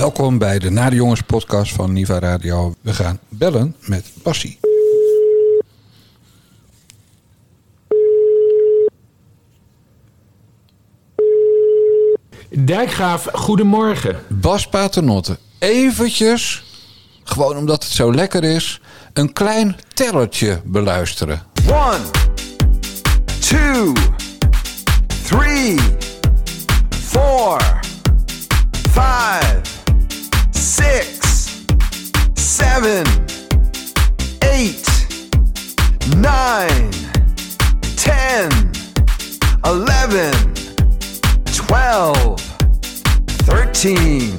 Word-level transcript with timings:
Welkom 0.00 0.38
bij 0.38 0.58
de 0.58 0.70
Nare 0.70 0.94
Jongens 0.94 1.22
podcast 1.22 1.72
van 1.72 1.92
Niva 1.92 2.18
Radio. 2.18 2.74
We 2.80 2.94
gaan 2.94 3.18
bellen 3.28 3.76
met 3.80 4.12
Passie. 4.22 4.58
Dijkgraaf, 12.50 13.28
goedemorgen. 13.32 14.18
Bas 14.28 14.68
Paternotte, 14.68 15.38
eventjes, 15.58 16.64
gewoon 17.24 17.56
omdat 17.56 17.82
het 17.82 17.92
zo 17.92 18.14
lekker 18.14 18.44
is, 18.44 18.80
een 19.12 19.32
klein 19.32 19.76
tellertje 19.94 20.60
beluisteren. 20.64 21.42
One, 21.68 22.00
two, 23.40 23.92
three, 25.24 25.78
four, 26.90 27.80
five, 28.90 29.59
six, 30.70 31.66
seven, 32.36 33.04
eight, 34.44 34.86
nine, 36.18 36.92
ten, 37.96 38.48
eleven, 39.64 40.32
twelve, 41.52 42.40
thirteen. 43.48 44.38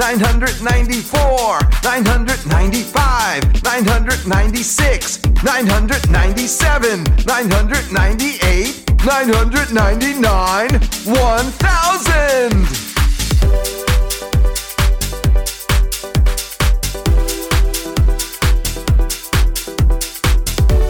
994, 0.00 1.60
995, 1.82 3.62
996, 3.62 5.24
997, 5.42 7.04
998, 7.24 8.84
999, 9.04 10.70
1000. 11.06 12.90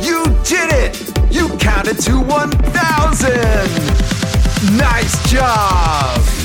You 0.02 0.24
did 0.44 0.72
it! 0.72 0.96
You 1.30 1.48
counted 1.58 1.98
to 2.00 2.20
1000! 2.20 3.30
Nice 4.76 5.30
job! 5.30 6.39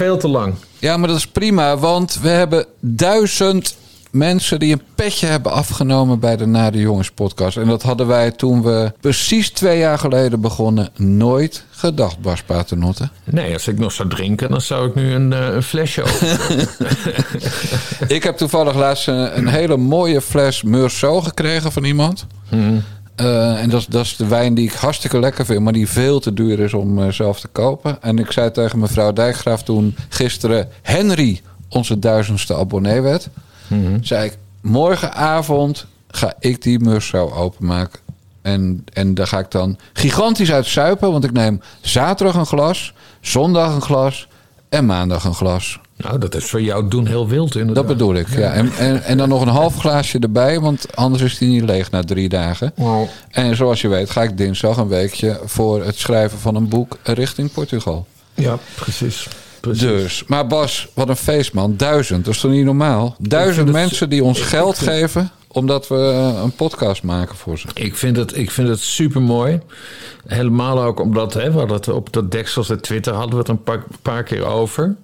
Veel 0.00 0.18
te 0.18 0.28
lang. 0.28 0.54
Ja, 0.78 0.96
maar 0.96 1.08
dat 1.08 1.16
is 1.16 1.26
prima, 1.26 1.78
want 1.78 2.18
we 2.22 2.28
hebben 2.28 2.66
duizend 2.80 3.76
mensen 4.10 4.58
die 4.58 4.72
een 4.72 4.82
petje 4.94 5.26
hebben 5.26 5.52
afgenomen 5.52 6.18
bij 6.18 6.36
de 6.36 6.46
Nare 6.46 6.78
Jongens 6.78 7.10
podcast. 7.10 7.56
En 7.56 7.66
dat 7.66 7.82
hadden 7.82 8.06
wij 8.06 8.30
toen 8.30 8.62
we 8.62 8.92
precies 9.00 9.50
twee 9.50 9.78
jaar 9.78 9.98
geleden 9.98 10.40
begonnen 10.40 10.88
nooit 10.96 11.64
gedacht, 11.70 12.20
Bas 12.20 12.42
Paternotte. 12.42 13.08
Nee, 13.24 13.52
als 13.52 13.68
ik 13.68 13.78
nog 13.78 13.92
zou 13.92 14.08
drinken, 14.08 14.50
dan 14.50 14.60
zou 14.60 14.88
ik 14.88 14.94
nu 14.94 15.12
een, 15.12 15.32
eh, 15.32 15.54
een 15.54 15.62
flesje 15.62 16.02
open. 16.02 16.68
Ik 18.16 18.22
heb 18.22 18.36
toevallig 18.36 18.74
laatst 18.74 19.08
een, 19.08 19.38
een 19.38 19.48
hele 19.48 19.76
mooie 19.76 20.20
fles 20.20 20.62
Meursault 20.62 21.24
gekregen 21.24 21.72
van 21.72 21.84
iemand. 21.84 22.26
Eh, 23.20 23.62
en 23.62 23.70
dat, 23.70 23.80
is- 23.80 23.86
dat 23.86 24.04
is 24.04 24.16
de 24.16 24.26
wijn 24.26 24.54
die 24.54 24.66
ik 24.66 24.72
hartstikke 24.72 25.18
lekker 25.20 25.44
vind, 25.44 25.60
maar 25.60 25.72
die 25.72 25.88
veel 25.88 26.20
te 26.20 26.32
duur 26.32 26.60
is 26.60 26.74
om 26.74 27.02
eh, 27.02 27.12
zelf 27.12 27.40
te 27.40 27.48
kopen. 27.48 28.02
En 28.02 28.18
ik 28.18 28.32
zei 28.32 28.50
tegen 28.50 28.78
mevrouw 28.78 29.12
Dijkgraaf 29.12 29.62
toen 29.62 29.96
gisteren 30.08 30.68
Henry 30.82 31.40
onze 31.68 31.98
duizendste 31.98 32.54
abonnee 32.56 33.00
werd. 33.00 33.28
Zei 34.04 34.24
ik, 34.24 34.38
morgenavond 34.60 35.86
ga 36.08 36.32
ik 36.38 36.62
die 36.62 36.78
Meursault 36.78 37.32
openmaken. 37.34 38.00
En, 38.42 38.84
en 38.92 39.14
daar 39.14 39.26
ga 39.26 39.38
ik 39.38 39.50
dan 39.50 39.78
gigantisch 39.92 40.52
uit 40.52 40.66
suipen, 40.66 41.12
want 41.12 41.24
ik 41.24 41.32
neem 41.32 41.60
zaterdag 41.80 42.34
een 42.36 42.46
glas, 42.46 42.92
zondag 43.20 43.74
een 43.74 43.80
glas 43.82 44.28
en 44.68 44.86
maandag 44.86 45.24
een 45.24 45.34
glas. 45.34 45.80
Nou, 46.02 46.18
dat 46.18 46.34
is 46.34 46.44
voor 46.44 46.62
jou 46.62 46.88
doen 46.88 47.06
heel 47.06 47.28
wild 47.28 47.54
inderdaad. 47.54 47.74
Dat 47.74 47.86
bedoel 47.96 48.14
ik, 48.14 48.28
ja. 48.28 48.52
En, 48.52 48.72
en, 48.78 49.02
en 49.02 49.16
dan 49.16 49.28
nog 49.28 49.42
een 49.42 49.48
half 49.48 49.76
glaasje 49.78 50.18
erbij, 50.18 50.60
want 50.60 50.96
anders 50.96 51.22
is 51.22 51.38
die 51.38 51.48
niet 51.48 51.64
leeg 51.64 51.90
na 51.90 52.02
drie 52.02 52.28
dagen. 52.28 52.72
Wow. 52.76 53.08
En 53.30 53.56
zoals 53.56 53.80
je 53.80 53.88
weet 53.88 54.10
ga 54.10 54.22
ik 54.22 54.36
dinsdag 54.36 54.76
een 54.76 54.88
weekje 54.88 55.40
voor 55.44 55.84
het 55.84 55.96
schrijven 55.98 56.38
van 56.38 56.54
een 56.54 56.68
boek 56.68 56.96
richting 57.02 57.52
Portugal. 57.52 58.06
Ja, 58.34 58.58
precies. 58.74 59.28
precies. 59.60 59.82
Dus, 59.82 60.24
maar 60.26 60.46
Bas, 60.46 60.88
wat 60.94 61.08
een 61.08 61.16
feest 61.16 61.52
man. 61.52 61.76
Duizend, 61.76 62.24
dat 62.24 62.34
is 62.34 62.40
toch 62.40 62.50
niet 62.50 62.64
normaal? 62.64 63.16
Duizend 63.18 63.66
het- 63.68 63.76
mensen 63.76 64.08
die 64.10 64.24
ons 64.24 64.40
geld 64.40 64.78
geven 64.78 65.30
omdat 65.52 65.88
we 65.88 65.94
eh, 65.96 66.40
een 66.42 66.52
podcast 66.52 67.02
maken 67.02 67.36
voor 67.36 67.58
ze. 67.58 67.66
Ik 67.74 67.96
vind 67.96 68.16
het, 68.16 68.36
ik 68.36 68.50
vind 68.50 68.68
het 68.68 68.80
super 68.80 69.22
mooi. 69.22 69.60
Helemaal 70.26 70.82
ook 70.82 71.00
omdat 71.00 71.34
hè, 71.34 71.50
we 71.52 71.58
hadden 71.58 71.76
het 71.76 71.88
op 71.88 72.12
dat 72.12 72.30
deksels 72.32 72.66
de 72.68 72.80
Twitter 72.80 73.12
hadden 73.12 73.30
we 73.32 73.38
het 73.38 73.48
een 73.48 73.62
paar, 73.62 73.82
paar 74.02 74.22
keer 74.22 74.44
over. 74.44 74.96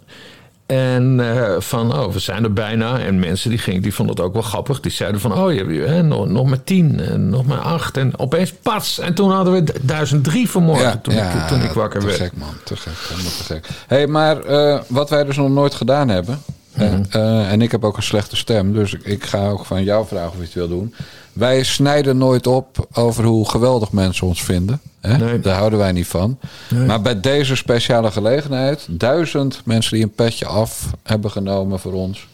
En 0.67 1.21
eh, 1.21 1.61
van, 1.61 1.95
oh, 1.95 2.13
we 2.13 2.19
zijn 2.19 2.45
er 2.45 2.53
bijna. 2.53 2.99
En 2.99 3.19
mensen 3.19 3.51
die, 3.51 3.59
gingen, 3.59 3.83
die 3.83 3.95
vonden 3.95 4.17
het 4.17 4.25
ook 4.25 4.33
wel 4.33 4.43
grappig. 4.43 4.81
Die 4.81 4.93
zeiden 4.93 5.21
van, 5.21 5.33
oh, 5.33 5.53
je 5.53 5.59
hebt 5.59 5.89
hè, 5.89 6.03
nog, 6.03 6.29
nog 6.29 6.47
maar 6.47 6.65
tien, 6.65 7.01
en 7.01 7.29
nog 7.29 7.47
maar 7.47 7.59
acht. 7.59 7.97
En 7.97 8.19
opeens, 8.19 8.53
pats. 8.53 8.99
En 8.99 9.15
toen 9.15 9.31
hadden 9.31 9.53
we 9.53 9.73
1003 9.83 10.51
vanmorgen, 10.51 11.01
toen, 11.01 11.15
ik, 11.15 11.47
toen 11.49 11.63
ik 11.63 11.71
wakker 11.71 12.01
te 12.01 12.07
werd. 12.07 12.19
gek 12.19 12.33
man, 12.35 12.55
te 12.65 12.77
gek, 12.77 12.93
helemaal 13.09 13.33
te 13.37 13.45
gek. 13.45 13.69
hey, 13.87 14.07
maar 14.07 14.41
eh, 14.45 14.81
wat 14.87 15.11
wij 15.11 15.25
dus 15.25 15.37
nog 15.37 15.51
nooit 15.51 15.75
gedaan 15.75 16.09
hebben... 16.09 16.43
Mhm. 16.77 17.03
eh, 17.11 17.53
en 17.53 17.63
ik 17.63 17.71
heb 17.71 17.85
ook 17.85 17.97
een 17.97 18.03
slechte 18.03 18.37
stem, 18.37 18.73
dus 18.73 18.95
ik, 18.95 19.05
ik 19.05 19.25
ga 19.25 19.49
ook 19.49 19.65
van 19.65 19.85
jou 19.85 20.07
vragen 20.07 20.29
of 20.29 20.37
je 20.37 20.43
het 20.43 20.55
wil 20.55 20.69
doen. 20.69 20.95
Wij 21.33 21.63
snijden 21.63 22.19
nooit 22.19 22.47
op 22.47 22.89
over 22.93 23.25
hoe 23.25 23.49
geweldig 23.49 23.93
mensen 23.93 24.27
ons 24.27 24.43
vinden. 24.43 24.81
Hè? 25.01 25.17
Nee. 25.17 25.41
Daar 25.41 25.57
houden 25.57 25.79
wij 25.79 25.93
niet 25.93 26.07
van. 26.07 26.39
Maar 26.87 27.03
bij 27.03 27.21
deze 27.21 27.57
speciale 27.57 28.11
gelegenheid... 28.11 28.87
duizend 28.91 29.61
mensen 29.65 29.95
die 29.95 30.03
een 30.03 30.15
petje 30.15 30.47
af 30.47 30.91
hebben 31.03 31.31
genomen 31.31 31.79
voor 31.79 31.93
ons... 31.93 32.27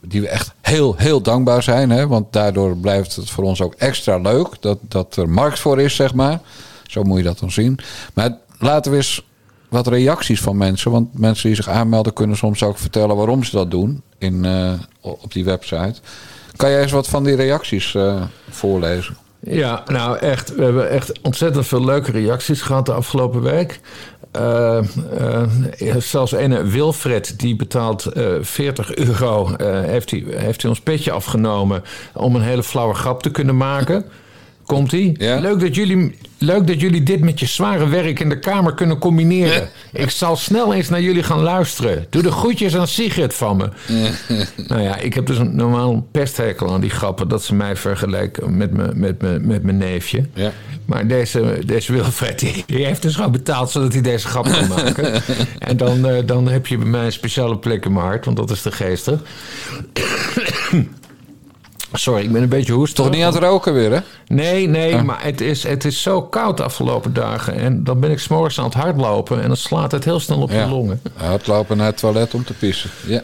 die 0.00 0.20
we 0.20 0.28
echt 0.28 0.52
heel, 0.60 0.94
heel 0.96 1.20
dankbaar 1.20 1.62
zijn. 1.62 1.90
Hè? 1.90 2.06
Want 2.06 2.32
daardoor 2.32 2.76
blijft 2.76 3.16
het 3.16 3.30
voor 3.30 3.44
ons 3.44 3.60
ook 3.60 3.74
extra 3.74 4.16
leuk... 4.16 4.48
dat, 4.60 4.78
dat 4.82 5.16
er 5.16 5.28
markt 5.28 5.58
voor 5.58 5.80
is, 5.80 5.94
zeg 5.94 6.14
maar. 6.14 6.40
Zo 6.86 7.02
moet 7.02 7.18
je 7.18 7.24
dat 7.24 7.38
dan 7.38 7.50
zien. 7.50 7.78
Maar 8.14 8.36
laten 8.58 8.90
we 8.90 8.96
eens 8.96 9.22
wat 9.68 9.86
reacties 9.86 10.40
van 10.40 10.56
mensen. 10.56 10.90
Want 10.90 11.18
mensen 11.18 11.46
die 11.46 11.56
zich 11.56 11.68
aanmelden 11.68 12.12
kunnen 12.12 12.36
soms 12.36 12.62
ook 12.62 12.78
vertellen 12.78 13.16
waarom 13.16 13.44
ze 13.44 13.56
dat 13.56 13.70
doen 13.70 14.02
in, 14.18 14.44
eh, 14.44 14.72
op 15.00 15.32
die 15.32 15.44
website. 15.44 15.94
Kan 16.56 16.70
jij 16.70 16.82
eens 16.82 16.92
wat 16.92 17.08
van 17.08 17.24
die 17.24 17.36
reacties 17.36 17.94
eh, 17.94 18.22
voorlezen? 18.50 19.16
Ja, 19.40 19.82
nou 19.86 20.18
echt. 20.18 20.54
We 20.54 20.64
hebben 20.64 20.90
echt 20.90 21.20
ontzettend 21.22 21.66
veel 21.66 21.84
leuke 21.84 22.10
reacties 22.10 22.62
gehad 22.62 22.86
de 22.86 22.92
afgelopen 22.92 23.42
week. 23.42 23.80
Eh, 24.30 24.80
zelfs 25.98 26.32
ene 26.32 26.64
Wilfred, 26.64 27.38
die 27.38 27.56
betaalt 27.56 28.06
eh 28.06 28.32
40 28.40 28.94
euro, 28.94 29.54
heeft, 29.64 30.10
hij, 30.10 30.24
heeft 30.28 30.62
hij 30.62 30.70
ons 30.70 30.80
petje 30.80 31.10
afgenomen 31.10 31.82
om 32.14 32.34
een 32.34 32.42
hele 32.42 32.62
flauwe 32.62 32.94
grap 32.94 33.22
te 33.22 33.30
kunnen 33.30 33.56
maken. 33.56 34.04
Komt 34.68 34.92
ie? 34.92 35.14
Ja. 35.18 35.38
Leuk, 35.38 35.60
dat 35.60 35.74
jullie, 35.74 36.18
leuk 36.38 36.66
dat 36.66 36.80
jullie 36.80 37.02
dit 37.02 37.20
met 37.20 37.40
je 37.40 37.46
zware 37.46 37.88
werk 37.88 38.20
in 38.20 38.28
de 38.28 38.38
kamer 38.38 38.74
kunnen 38.74 38.98
combineren. 38.98 39.68
Ik 39.92 40.10
zal 40.10 40.36
snel 40.36 40.74
eens 40.74 40.88
naar 40.88 41.00
jullie 41.00 41.22
gaan 41.22 41.40
luisteren. 41.40 42.06
Doe 42.10 42.22
de 42.22 42.30
groetjes 42.30 42.76
aan 42.76 42.86
Sigrid 42.86 43.34
van 43.34 43.56
me. 43.56 43.68
nou 44.68 44.82
ja, 44.82 44.96
ik 44.96 45.14
heb 45.14 45.26
dus 45.26 45.38
een 45.38 45.56
normaal 45.56 46.06
pesthekel 46.10 46.72
aan 46.72 46.80
die 46.80 46.90
grappen... 46.90 47.28
dat 47.28 47.44
ze 47.44 47.54
mij 47.54 47.76
vergelijken 47.76 48.56
met, 48.56 48.72
me, 48.72 48.90
met, 48.94 49.22
me, 49.22 49.38
met 49.38 49.62
mijn 49.62 49.76
neefje. 49.76 50.24
Ja. 50.34 50.52
Maar 50.84 51.06
deze, 51.06 51.58
deze 51.66 51.92
Wilfred, 51.92 52.38
die, 52.38 52.64
die 52.66 52.84
heeft 52.84 53.02
dus 53.02 53.14
gewoon 53.14 53.32
betaald... 53.32 53.70
zodat 53.70 53.92
hij 53.92 54.02
deze 54.02 54.28
grap 54.28 54.44
kan 54.44 54.68
maken. 54.68 55.22
en 55.58 55.76
dan, 55.76 56.06
eh, 56.06 56.26
dan 56.26 56.48
heb 56.48 56.66
je 56.66 56.78
bij 56.78 56.86
mij 56.86 57.04
een 57.04 57.12
speciale 57.12 57.58
plek 57.58 57.84
in 57.84 57.92
mijn 57.92 58.04
hart... 58.06 58.24
want 58.24 58.36
dat 58.36 58.50
is 58.50 58.62
de 58.62 58.72
geestig. 58.72 59.20
Sorry, 61.92 62.22
ik 62.22 62.32
ben 62.32 62.42
een 62.42 62.48
beetje 62.48 62.72
hoestig. 62.72 63.04
Toch 63.04 63.14
niet 63.14 63.24
aan 63.24 63.32
het 63.32 63.42
roken 63.42 63.74
weer, 63.74 63.92
hè? 63.92 64.00
Nee, 64.26 64.68
nee, 64.68 65.02
maar 65.02 65.24
het 65.24 65.40
is, 65.40 65.62
het 65.62 65.84
is 65.84 66.02
zo 66.02 66.22
koud 66.22 66.56
de 66.56 66.62
afgelopen 66.62 67.12
dagen. 67.12 67.54
En 67.54 67.84
dan 67.84 68.00
ben 68.00 68.10
ik 68.10 68.18
s'morgens 68.18 68.58
aan 68.58 68.64
het 68.64 68.74
hardlopen 68.74 69.42
en 69.42 69.48
dan 69.48 69.56
slaat 69.56 69.92
het 69.92 70.04
heel 70.04 70.20
snel 70.20 70.40
op 70.40 70.50
je 70.50 70.66
longen. 70.66 71.00
Hardlopen 71.14 71.76
naar 71.76 71.86
het 71.86 71.96
toilet 71.96 72.34
om 72.34 72.44
te 72.44 72.52
pissen. 72.52 72.90
Ja. 73.06 73.22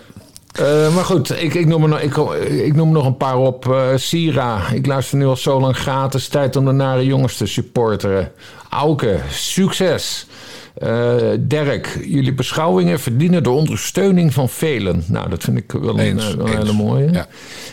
Eh, 0.55 0.95
maar 0.95 1.05
goed, 1.05 1.43
ik, 1.43 1.55
ik, 1.55 1.67
noem 1.67 1.83
er 1.83 1.89
nog, 1.89 2.01
ik, 2.01 2.17
ik 2.49 2.75
noem 2.75 2.93
nog 2.93 3.07
een 3.07 3.17
paar 3.17 3.37
op. 3.37 3.73
Eh, 3.73 3.87
Sira, 3.97 4.61
ik 4.73 4.87
luister 4.87 5.19
nu 5.19 5.27
al 5.27 5.37
zo 5.37 5.61
lang 5.61 5.77
gratis. 5.77 6.29
Tijd 6.29 6.57
om 6.57 6.65
de 6.65 6.73
nare 6.73 7.05
jongens 7.05 7.37
te 7.37 7.47
supporteren. 7.47 8.33
Auke, 8.71 9.21
succes. 9.31 10.27
Eh, 10.75 11.17
Dirk, 11.41 11.99
jullie 12.05 12.35
beschouwingen 12.35 13.01
verdienen 13.01 13.43
de 13.43 13.51
ondersteuning 13.51 14.33
van 14.35 14.49
velen. 14.49 15.05
Nou, 15.07 15.29
dat 15.29 15.43
vind 15.43 15.59
ik 15.59 15.73
wel 15.73 15.89
een, 15.89 15.99
Eens, 15.99 16.31
eh, 16.31 16.35
wel 16.35 16.47
een 16.47 16.53
eens. 16.53 16.59
hele 16.59 16.73
mooie. 16.73 17.13
Ja. 17.13 17.27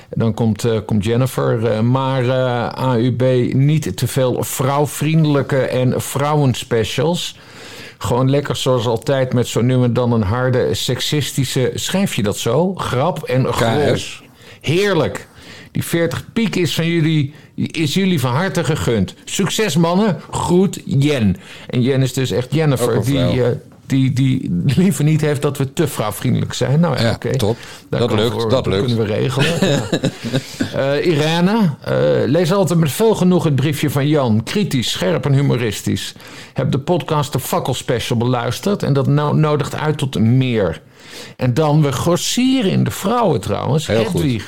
Dan 0.09 0.33
komt, 0.33 0.63
eh, 0.63 0.77
komt 0.85 1.03
Jennifer. 1.03 1.85
maar 1.85 2.25
AUB 2.67 3.53
niet 3.53 3.97
te 3.97 4.07
veel 4.07 4.43
vrouwvriendelijke 4.43 5.59
en 5.59 6.01
vrouwenspecials. 6.01 7.39
Gewoon 7.97 8.29
lekker 8.29 8.55
zoals 8.55 8.85
altijd 8.85 9.33
met 9.33 9.47
zo 9.47 9.61
nu 9.61 9.83
en 9.83 9.93
dan 9.93 10.11
een 10.11 10.23
harde 10.23 10.73
seksistische... 10.73 11.71
Schrijf 11.73 12.15
je 12.15 12.23
dat 12.23 12.37
zo? 12.37 12.75
Grap 12.75 13.23
en 13.23 13.53
gros. 13.53 14.23
Heerlijk. 14.61 15.27
Die 15.71 15.83
40 15.83 16.25
piek 16.33 16.55
is 16.55 16.75
van 16.75 16.87
jullie, 16.87 17.33
is 17.55 17.93
jullie 17.93 18.19
van 18.19 18.31
harte 18.33 18.63
gegund. 18.63 19.13
Succes 19.25 19.75
mannen. 19.77 20.19
Groet 20.31 20.81
Jen. 20.85 21.37
En 21.69 21.81
Jen 21.81 22.01
is 22.01 22.13
dus 22.13 22.31
echt 22.31 22.53
Jennifer. 22.53 23.03
Die, 23.05 23.43
eh, 23.43 23.49
die, 23.85 24.13
die 24.13 24.61
liever 24.65 25.03
niet 25.03 25.21
heeft 25.21 25.41
dat 25.41 25.57
we 25.57 25.73
te 25.73 25.87
vrouwvriendelijk 25.87 26.53
zijn. 26.53 26.79
Nou 26.79 26.95
ja, 26.97 27.01
Ja, 27.03 27.11
oké. 27.13 27.37
top. 27.37 27.57
Daar 27.89 27.99
Dat 27.99 28.11
lukt, 28.13 28.31
voor- 28.31 28.49
dat 28.49 28.65
lukt. 28.65 28.85
kunnen 28.85 29.05
we 29.05 29.13
regelen. 29.13 29.69
Ja. 29.69 29.89
Eh, 30.73 31.05
Irene, 31.05 31.69
eh, 31.83 31.93
lees 32.25 32.51
altijd 32.53 32.79
met 32.79 32.91
veel 32.91 33.15
genoeg 33.15 33.43
het 33.43 33.55
briefje 33.55 33.89
van 33.89 34.07
Jan. 34.07 34.43
Kritisch, 34.43 34.91
scherp 34.91 35.25
en 35.25 35.33
humoristisch. 35.33 36.13
Heb 36.53 36.71
de 36.71 36.79
podcast 36.79 37.31
de 37.33 37.39
Fakkel 37.39 37.73
Special 37.73 38.17
beluisterd 38.17 38.83
en 38.83 38.93
dat 38.93 39.07
nou 39.07 39.35
nodigt 39.37 39.75
uit 39.75 39.97
tot 39.97 40.19
meer. 40.19 40.81
En 41.37 41.53
dan, 41.53 41.81
we 41.81 41.91
grossieren 41.91 42.71
in 42.71 42.83
de 42.83 42.91
vrouwen 42.91 43.41
trouwens. 43.41 43.87
Heel 43.87 44.05
goed. 44.05 44.43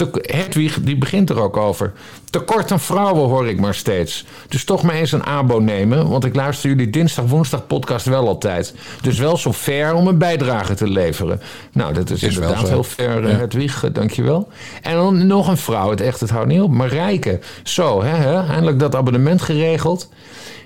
Te- 0.00 0.34
Hedwig, 0.36 0.78
die 0.82 0.96
begint 0.96 1.30
er 1.30 1.40
ook 1.42 1.56
over. 1.56 1.92
Tekort 2.30 2.72
aan 2.72 2.80
vrouwen 2.80 3.28
hoor 3.28 3.48
ik 3.48 3.60
maar 3.60 3.74
steeds. 3.74 4.24
Dus 4.48 4.64
toch 4.64 4.82
maar 4.82 4.94
eens 4.94 5.12
een 5.12 5.24
abo 5.24 5.58
nemen. 5.58 6.08
Want 6.08 6.24
ik 6.24 6.34
luister 6.34 6.70
jullie 6.70 6.90
dinsdag, 6.90 7.24
woensdag 7.24 7.66
podcast 7.66 8.06
wel 8.06 8.26
altijd. 8.26 8.74
Dus 9.02 9.18
wel 9.18 9.36
zo 9.36 9.52
fair 9.52 9.94
om 9.94 10.06
een 10.06 10.18
bijdrage 10.18 10.74
te 10.74 10.88
leveren. 10.88 11.40
Nou, 11.72 11.92
dat 11.92 12.10
is, 12.10 12.22
inderdaad 12.22 12.68
heel 12.68 12.84
fair, 12.84 13.24
eh, 13.24 13.30
Ja. 13.30 13.36
Hedwig. 13.36 13.88
Dankjewel. 13.92 14.48
En 14.82 14.94
dan 14.94 15.26
nog 15.26 15.48
een 15.48 15.56
vrouw. 15.56 15.90
Het 15.90 16.00
echt, 16.00 16.20
het 16.20 16.30
houdt 16.30 16.48
niet 16.48 16.60
op. 16.60 16.70
Marijke. 16.70 17.38
Zo, 17.62 18.02
hè, 18.02 18.16
hè, 18.16 18.46
eindelijk 18.46 18.78
dat 18.78 18.94
abonnement 18.94 19.42
geregeld. 19.42 20.08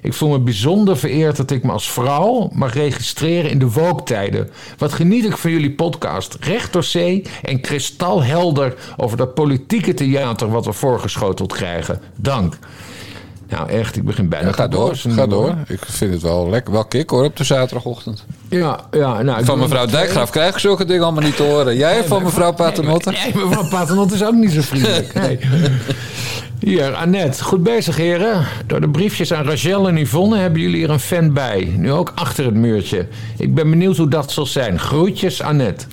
Ik 0.05 0.13
voel 0.13 0.29
me 0.29 0.39
bijzonder 0.39 0.97
vereerd 0.97 1.37
dat 1.37 1.51
ik 1.51 1.63
me 1.63 1.73
als 1.73 1.91
vrouw 1.91 2.51
mag 2.53 2.75
registreren 2.75 3.51
in 3.51 3.59
de 3.59 3.71
wooktijden. 3.71 4.51
Wat 4.79 4.93
geniet 4.93 5.25
ik 5.25 5.37
van 5.37 5.51
jullie 5.51 5.73
podcast. 5.73 6.37
Recht 6.41 6.73
door 6.73 6.85
zee 6.85 7.23
en 7.43 7.61
kristalhelder 7.61 8.75
over 8.97 9.17
dat 9.17 9.35
politieke 9.35 9.95
theater 9.95 10.49
wat 10.49 10.65
we 10.65 10.73
voorgeschoteld 10.73 11.53
krijgen. 11.55 12.01
Dank. 12.17 12.59
Nou 13.49 13.69
echt, 13.71 13.97
ik 13.97 14.05
begin 14.05 14.29
bijna 14.29 14.47
Ja, 14.47 14.53
ga 14.53 14.69
door, 14.69 14.97
ga 14.97 15.27
door. 15.27 15.55
Ik 15.67 15.79
vind 15.85 16.13
het 16.13 16.23
wel 16.23 16.49
lekker. 16.51 16.73
Wel 16.73 16.85
kick 16.85 17.11
hoor, 17.11 17.25
op 17.25 17.37
de 17.37 17.45
zaterdagochtend. 17.45 18.25
Ja, 18.49 18.81
ja, 18.91 19.23
nou, 19.23 19.45
Van 19.45 19.59
mevrouw 19.59 19.87
Dijkgraaf 19.87 20.31
krijg 20.31 20.55
ik 20.55 20.59
zulke 20.59 20.85
dingen 20.85 21.03
allemaal 21.03 21.23
niet 21.23 21.37
te 21.37 21.43
horen. 21.43 21.77
Jij 21.77 22.05
van 22.05 22.23
mevrouw 22.23 22.53
Paternotte? 22.53 23.11
Nee, 23.11 23.45
mevrouw 23.45 23.69
Paternotte 23.69 24.15
is 24.15 24.25
ook 24.25 24.35
niet 24.35 24.53
zo 24.53 24.61
vriendelijk. 24.61 25.13
Nee. 25.23 25.39
Hier, 26.59 26.95
Annette. 26.95 27.45
Goed 27.45 27.63
bezig, 27.63 27.97
heren. 27.97 28.47
Door 28.67 28.81
de 28.81 28.89
briefjes 28.89 29.33
aan 29.33 29.45
Rachel 29.45 29.89
en 29.89 29.97
Yvonne 29.97 30.37
hebben 30.37 30.61
jullie 30.61 30.77
hier 30.77 30.91
een 30.91 31.01
fan 31.01 31.33
bij. 31.33 31.75
Nu 31.77 31.93
ook 31.93 32.13
achter 32.15 32.45
het 32.45 32.55
muurtje. 32.55 33.07
Ik 33.39 33.55
ben 33.55 33.71
benieuwd 33.71 33.97
hoe 33.97 34.09
dat 34.09 34.33
zal 34.33 34.47
zijn. 34.47 34.79
Groetjes, 34.79 35.43
Annette. 35.43 35.87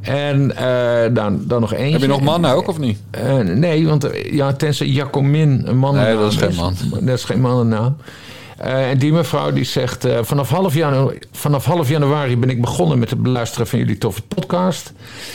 En 0.00 0.56
eh, 0.56 1.14
dan, 1.14 1.42
dan 1.46 1.60
nog 1.60 1.72
eentje. 1.72 1.92
Heb 1.92 2.00
je 2.00 2.06
nog 2.06 2.20
mannen 2.20 2.50
ook 2.50 2.68
of 2.68 2.78
niet? 2.78 2.98
Eh, 3.10 3.38
nee, 3.38 3.86
want 3.86 4.04
eh, 4.04 4.32
ja, 4.32 4.52
tenzij 4.52 4.86
Jacomin 4.86 5.62
een 5.64 5.78
man. 5.78 5.94
Nee, 5.94 6.16
dat 6.16 6.32
is 6.32 6.38
geen 6.38 6.54
man. 6.54 6.74
Dat 7.00 7.18
is 7.18 7.24
geen 7.24 7.40
mannennaam. 7.40 7.96
Eh 8.56 8.90
en 8.90 8.98
die 8.98 9.12
mevrouw 9.12 9.52
die 9.52 9.64
zegt... 9.64 10.06
vanaf, 10.20 10.50
half 10.50 10.74
januari, 10.74 11.18
vanaf 11.32 11.64
half 11.64 11.88
januari 11.88 12.36
ben 12.36 12.50
ik 12.50 12.60
begonnen 12.60 12.98
met 12.98 13.10
het 13.10 13.22
beluisteren 13.22 13.66
van 13.66 13.78
jullie 13.78 13.98
toffe 13.98 14.22
podcast. 14.22 14.92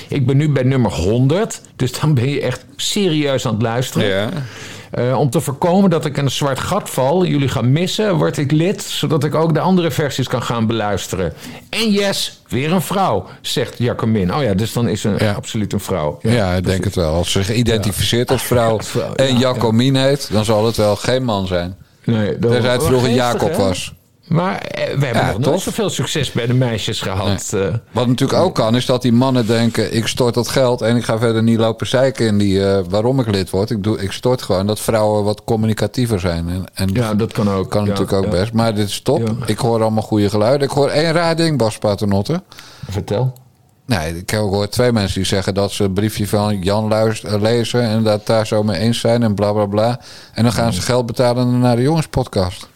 Ik 0.07 0.25
ben 0.25 0.37
nu 0.37 0.49
bij 0.49 0.63
nummer 0.63 0.91
100. 0.91 1.61
Dus 1.75 1.99
dan 1.99 2.13
ben 2.13 2.29
je 2.29 2.41
echt 2.41 2.65
serieus 2.75 3.45
aan 3.45 3.53
het 3.53 3.61
luisteren. 3.61 4.07
Ja. 4.07 4.29
Eh, 4.95 5.19
om 5.19 5.29
te 5.29 5.41
voorkomen 5.41 5.89
dat 5.89 6.05
ik 6.05 6.17
in 6.17 6.23
een 6.23 6.31
zwart 6.31 6.59
gat 6.59 6.89
val 6.89 7.25
jullie 7.25 7.47
gaan 7.47 7.71
missen, 7.71 8.15
word 8.15 8.37
ik 8.37 8.51
lid, 8.51 8.81
zodat 8.81 9.23
ik 9.23 9.35
ook 9.35 9.53
de 9.53 9.59
andere 9.59 9.91
versies 9.91 10.27
kan 10.27 10.41
gaan 10.43 10.67
beluisteren. 10.67 11.33
En 11.69 11.91
yes, 11.91 12.41
weer 12.47 12.71
een 12.71 12.81
vrouw, 12.81 13.25
zegt 13.41 13.77
Jacomin. 13.77 14.35
Oh 14.35 14.43
ja, 14.43 14.53
dus 14.53 14.73
dan 14.73 14.87
is 14.87 15.01
ze 15.01 15.15
Ja. 15.17 15.31
absoluut 15.33 15.73
een 15.73 15.79
vrouw. 15.79 16.19
Ja, 16.21 16.53
ik 16.53 16.65
denk 16.65 16.83
het 16.83 16.95
wel. 16.95 17.13
Als 17.13 17.31
ze 17.31 17.43
geïdentificeerd 17.43 18.31
als 18.31 18.43
vrouw 18.43 18.79
en 19.15 19.33
ja, 19.33 19.39
Jacomien 19.39 19.95
heet, 19.95 20.29
dan 20.31 20.45
zal 20.45 20.65
het 20.65 20.75
wel 20.77 20.95
geen 20.95 21.23
man 21.23 21.47
zijn. 21.47 21.75
Nee, 22.03 22.39
dat 22.39 22.51
Tenzij 22.51 22.71
het 22.71 22.83
vroeger 22.83 23.09
Jacob 23.09 23.53
was. 23.55 23.93
Maar 24.25 24.57
eh, 24.57 24.85
we 24.97 25.05
hebben 25.05 25.23
Ja, 25.23 25.31
nog 25.31 25.39
nooit 25.39 25.61
zoveel 25.61 25.89
succes 25.89 26.31
bij 26.31 26.45
de 26.45 26.53
meisjes 26.53 27.01
gehad. 27.01 27.53
eh. 27.53 27.73
Wat 27.91 28.07
natuurlijk 28.07 28.39
ook 28.39 28.55
kan, 28.55 28.75
is 28.75 28.85
dat 28.85 29.01
die 29.01 29.13
mannen 29.13 29.47
denken: 29.47 29.95
ik 29.95 30.07
stort 30.07 30.33
dat 30.33 30.47
geld 30.47 30.81
en 30.81 30.95
ik 30.95 31.03
ga 31.03 31.17
verder 31.17 31.43
niet 31.43 31.57
lopen 31.59 31.87
zeiken 31.87 32.27
in 32.27 32.37
die, 32.37 32.67
eh, 32.69 32.79
waarom 32.89 33.19
ik 33.19 33.27
lid 33.27 33.49
word. 33.49 33.69
Ik, 33.69 33.83
doe, 33.83 34.01
ik 34.01 34.11
stort 34.11 34.41
gewoon 34.41 34.67
dat 34.67 34.79
vrouwen 34.79 35.23
wat 35.23 35.43
communicatiever 35.43 36.19
zijn. 36.19 36.49
En, 36.49 36.65
en 36.73 36.89
ja, 36.93 37.13
dat 37.13 37.31
kan 37.31 37.49
ook. 37.49 37.69
kan 37.69 37.81
Ja, 37.83 37.87
natuurlijk 37.89 38.17
ook 38.17 38.23
ja. 38.33 38.39
best. 38.39 38.53
Maar 38.53 38.75
dit 38.75 38.87
is 38.87 39.01
top. 39.01 39.27
Ja. 39.27 39.33
Ik 39.45 39.57
hoor 39.57 39.81
allemaal 39.81 40.03
goede 40.03 40.29
geluiden. 40.29 40.67
Ik 40.67 40.73
hoor 40.73 40.89
één 40.89 41.11
raar 41.11 41.35
ding, 41.35 41.57
Bas 41.57 41.77
Paternotte. 41.77 42.41
Vertel. 42.89 43.33
Nee, 43.85 44.17
ik 44.17 44.31
hoor 44.31 44.69
twee 44.69 44.91
mensen 44.91 45.15
die 45.15 45.25
zeggen 45.25 45.53
dat 45.53 45.71
ze 45.71 45.83
een 45.83 45.93
briefje 45.93 46.27
van 46.27 46.59
Jan 46.61 46.87
luisteren, 46.87 47.41
lezen 47.41 47.81
en 47.81 48.03
dat 48.03 48.25
daar 48.25 48.47
zo 48.47 48.63
mee 48.63 48.79
eens 48.79 48.99
zijn 48.99 49.23
en 49.23 49.35
bla 49.35 49.51
bla 49.51 49.65
bla. 49.65 49.99
En 50.33 50.43
dan 50.43 50.51
gaan 50.51 50.73
ze 50.73 50.81
geld 50.81 51.05
betalen 51.05 51.59
naar 51.59 51.75
de 51.75 51.81
jongenspodcast. 51.81 52.67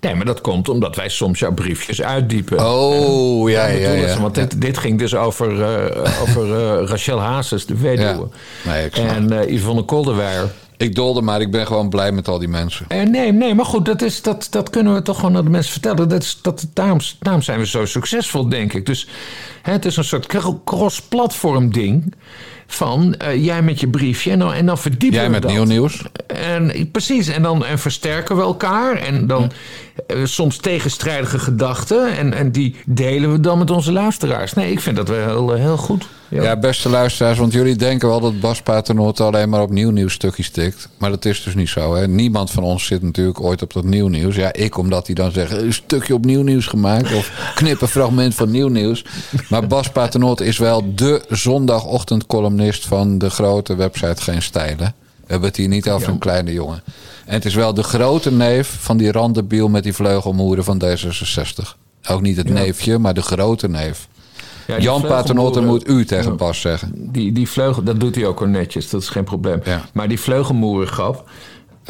Nee, 0.00 0.14
maar 0.14 0.24
dat 0.24 0.40
komt 0.40 0.68
omdat 0.68 0.96
wij 0.96 1.08
soms 1.08 1.38
jouw 1.38 1.52
briefjes 1.52 2.02
uitdiepen. 2.02 2.66
Oh, 2.70 3.50
ja, 3.50 3.66
ja, 3.66 4.20
Want 4.20 4.34
dit, 4.34 4.60
dit 4.60 4.78
ging 4.78 4.98
dus 4.98 5.14
over, 5.14 5.62
eh, 5.62 6.12
over 6.22 6.54
eh, 6.56 6.88
Rachel 6.88 7.20
Hazes, 7.20 7.66
de 7.66 7.76
weduwe. 7.76 8.28
Ja. 8.64 8.70
Nee, 8.72 8.90
en 8.90 9.32
eh, 9.40 9.54
Yvonne 9.54 9.82
Kolderweijer. 9.82 10.50
Ik 10.76 10.94
dolde, 10.94 11.20
maar 11.22 11.40
ik 11.40 11.50
ben 11.50 11.66
gewoon 11.66 11.88
blij 11.88 12.12
met 12.12 12.28
al 12.28 12.38
die 12.38 12.48
mensen. 12.48 12.84
Eh, 12.88 13.02
nee, 13.02 13.32
nee, 13.32 13.54
maar 13.54 13.64
goed, 13.64 13.84
dat, 13.84 14.02
is, 14.02 14.22
dat, 14.22 14.46
dat 14.50 14.70
kunnen 14.70 14.94
we 14.94 15.02
toch 15.02 15.16
gewoon 15.20 15.36
aan 15.36 15.44
de 15.44 15.50
mensen 15.50 15.72
vertellen. 15.72 16.08
Dat 16.08 16.22
is, 16.22 16.38
dat, 16.42 16.66
daarom, 16.74 16.98
daarom 17.18 17.42
zijn 17.42 17.58
we 17.58 17.66
zo 17.66 17.84
succesvol, 17.86 18.48
denk 18.48 18.72
ik. 18.72 18.86
Dus 18.86 19.08
hè, 19.62 19.72
het 19.72 19.84
is 19.84 19.96
een 19.96 20.04
soort 20.04 20.26
cro- 20.26 20.60
cross-platform 20.64 21.72
ding. 21.72 22.14
Van 22.66 23.14
jij 23.36 23.62
met 23.62 23.80
je 23.80 23.88
briefje 23.88 24.30
en 24.30 24.38
dan, 24.38 24.52
en 24.52 24.66
dan 24.66 24.78
verdiepen 24.78 25.18
Jij 25.18 25.26
we 25.26 25.32
met 25.32 25.42
dat. 25.42 25.50
nieuw 25.50 25.64
nieuws. 25.64 26.02
En, 26.26 26.90
precies, 26.90 27.28
en 27.28 27.42
dan 27.42 27.64
en 27.64 27.78
versterken 27.78 28.36
we 28.36 28.42
elkaar. 28.42 28.96
En 28.96 29.26
dan 29.26 29.42
eh, 29.42 29.48
soms 30.24 30.56
tegenstrijdige 30.56 31.38
gedachten. 31.38 32.16
En, 32.16 32.34
en 32.34 32.52
die 32.52 32.76
delen 32.86 33.32
we 33.32 33.40
dan 33.40 33.58
met 33.58 33.70
onze 33.70 33.92
luisteraars. 33.92 34.52
Nee, 34.52 34.70
ik 34.70 34.80
vind 34.80 34.96
dat 34.96 35.08
wel 35.08 35.26
heel, 35.26 35.54
eh, 35.54 35.60
heel 35.60 35.76
goed. 35.76 36.06
Ja. 36.28 36.56
beste 36.56 36.88
luisteraars, 36.88 37.38
want 37.38 37.52
jullie 37.52 37.76
denken 37.76 38.08
wel 38.08 38.20
dat 38.20 38.40
Bas 38.40 38.62
Paternotte 38.62 39.22
alleen 39.22 39.48
maar 39.48 39.62
op 39.62 39.70
nieuw 39.70 39.90
nieuws 39.90 40.12
stukjes 40.12 40.50
tikt. 40.50 40.88
Maar 40.98 41.10
dat 41.10 41.24
is 41.24 41.42
dus 41.42 41.54
niet 41.54 41.68
zo. 41.68 41.94
Hè? 41.94 42.08
Niemand 42.08 42.50
van 42.50 42.62
ons 42.62 42.86
zit 42.86 43.02
natuurlijk 43.02 43.40
ooit 43.40 43.62
op 43.62 43.72
dat 43.72 43.84
nieuw 43.84 44.08
nieuws. 44.08 44.36
Ja, 44.36 44.52
ik 44.52 44.78
omdat 44.78 45.06
hij 45.06 45.14
dan 45.14 45.32
zegt, 45.32 45.52
een 45.52 45.72
stukje 45.72 46.14
op 46.14 46.24
nieuw 46.24 46.42
nieuws 46.42 46.66
gemaakt. 46.66 47.14
Of 47.14 47.52
knip 47.54 47.80
een 47.80 47.88
fragment 47.88 48.34
van 48.34 48.50
nieuw 48.50 48.68
nieuws. 48.68 49.04
Maar 49.48 49.66
Bas 49.66 49.90
Paternotte 49.90 50.44
is 50.44 50.58
wel 50.58 50.94
de 50.94 51.22
zondagochtendcolumnist 51.28 52.86
van 52.86 53.18
de 53.18 53.30
grote 53.30 53.76
website 53.76 54.22
Geen 54.22 54.42
Stijlen. 54.42 54.94
We 55.30 55.36
hebben 55.36 55.54
het 55.54 55.64
hier 55.64 55.76
niet 55.76 55.90
over 55.90 56.08
een 56.08 56.18
kleine 56.18 56.52
jongen. 56.52 56.82
En 57.26 57.34
het 57.34 57.44
is 57.44 57.54
wel 57.54 57.74
de 57.74 57.82
grote 57.82 58.32
neef 58.32 58.76
van 58.80 58.96
die 58.96 59.12
randebiel 59.12 59.68
met 59.68 59.82
die 59.82 59.92
vleugelmoeren 59.92 60.64
van 60.64 60.82
D66. 60.84 61.76
Ook 62.08 62.20
niet 62.20 62.36
het 62.36 62.48
neefje, 62.48 62.98
maar 62.98 63.14
de 63.14 63.22
grote 63.22 63.68
neef. 63.68 64.08
Ja, 64.66 64.78
Jan 64.78 65.02
Paternotte 65.02 65.60
moet 65.60 65.88
u 65.88 66.04
tegen. 66.04 66.36
Bas 66.36 66.60
zeggen. 66.60 66.92
Die, 67.12 67.32
die 67.32 67.48
vleugel, 67.48 67.82
dat 67.82 68.00
doet 68.00 68.14
hij 68.14 68.26
ook 68.26 68.38
wel 68.40 68.48
netjes, 68.48 68.90
dat 68.90 69.02
is 69.02 69.08
geen 69.08 69.24
probleem. 69.24 69.60
Ja. 69.64 69.84
Maar 69.92 70.08
die 70.08 70.20
vleugelmoerengrap, 70.20 71.30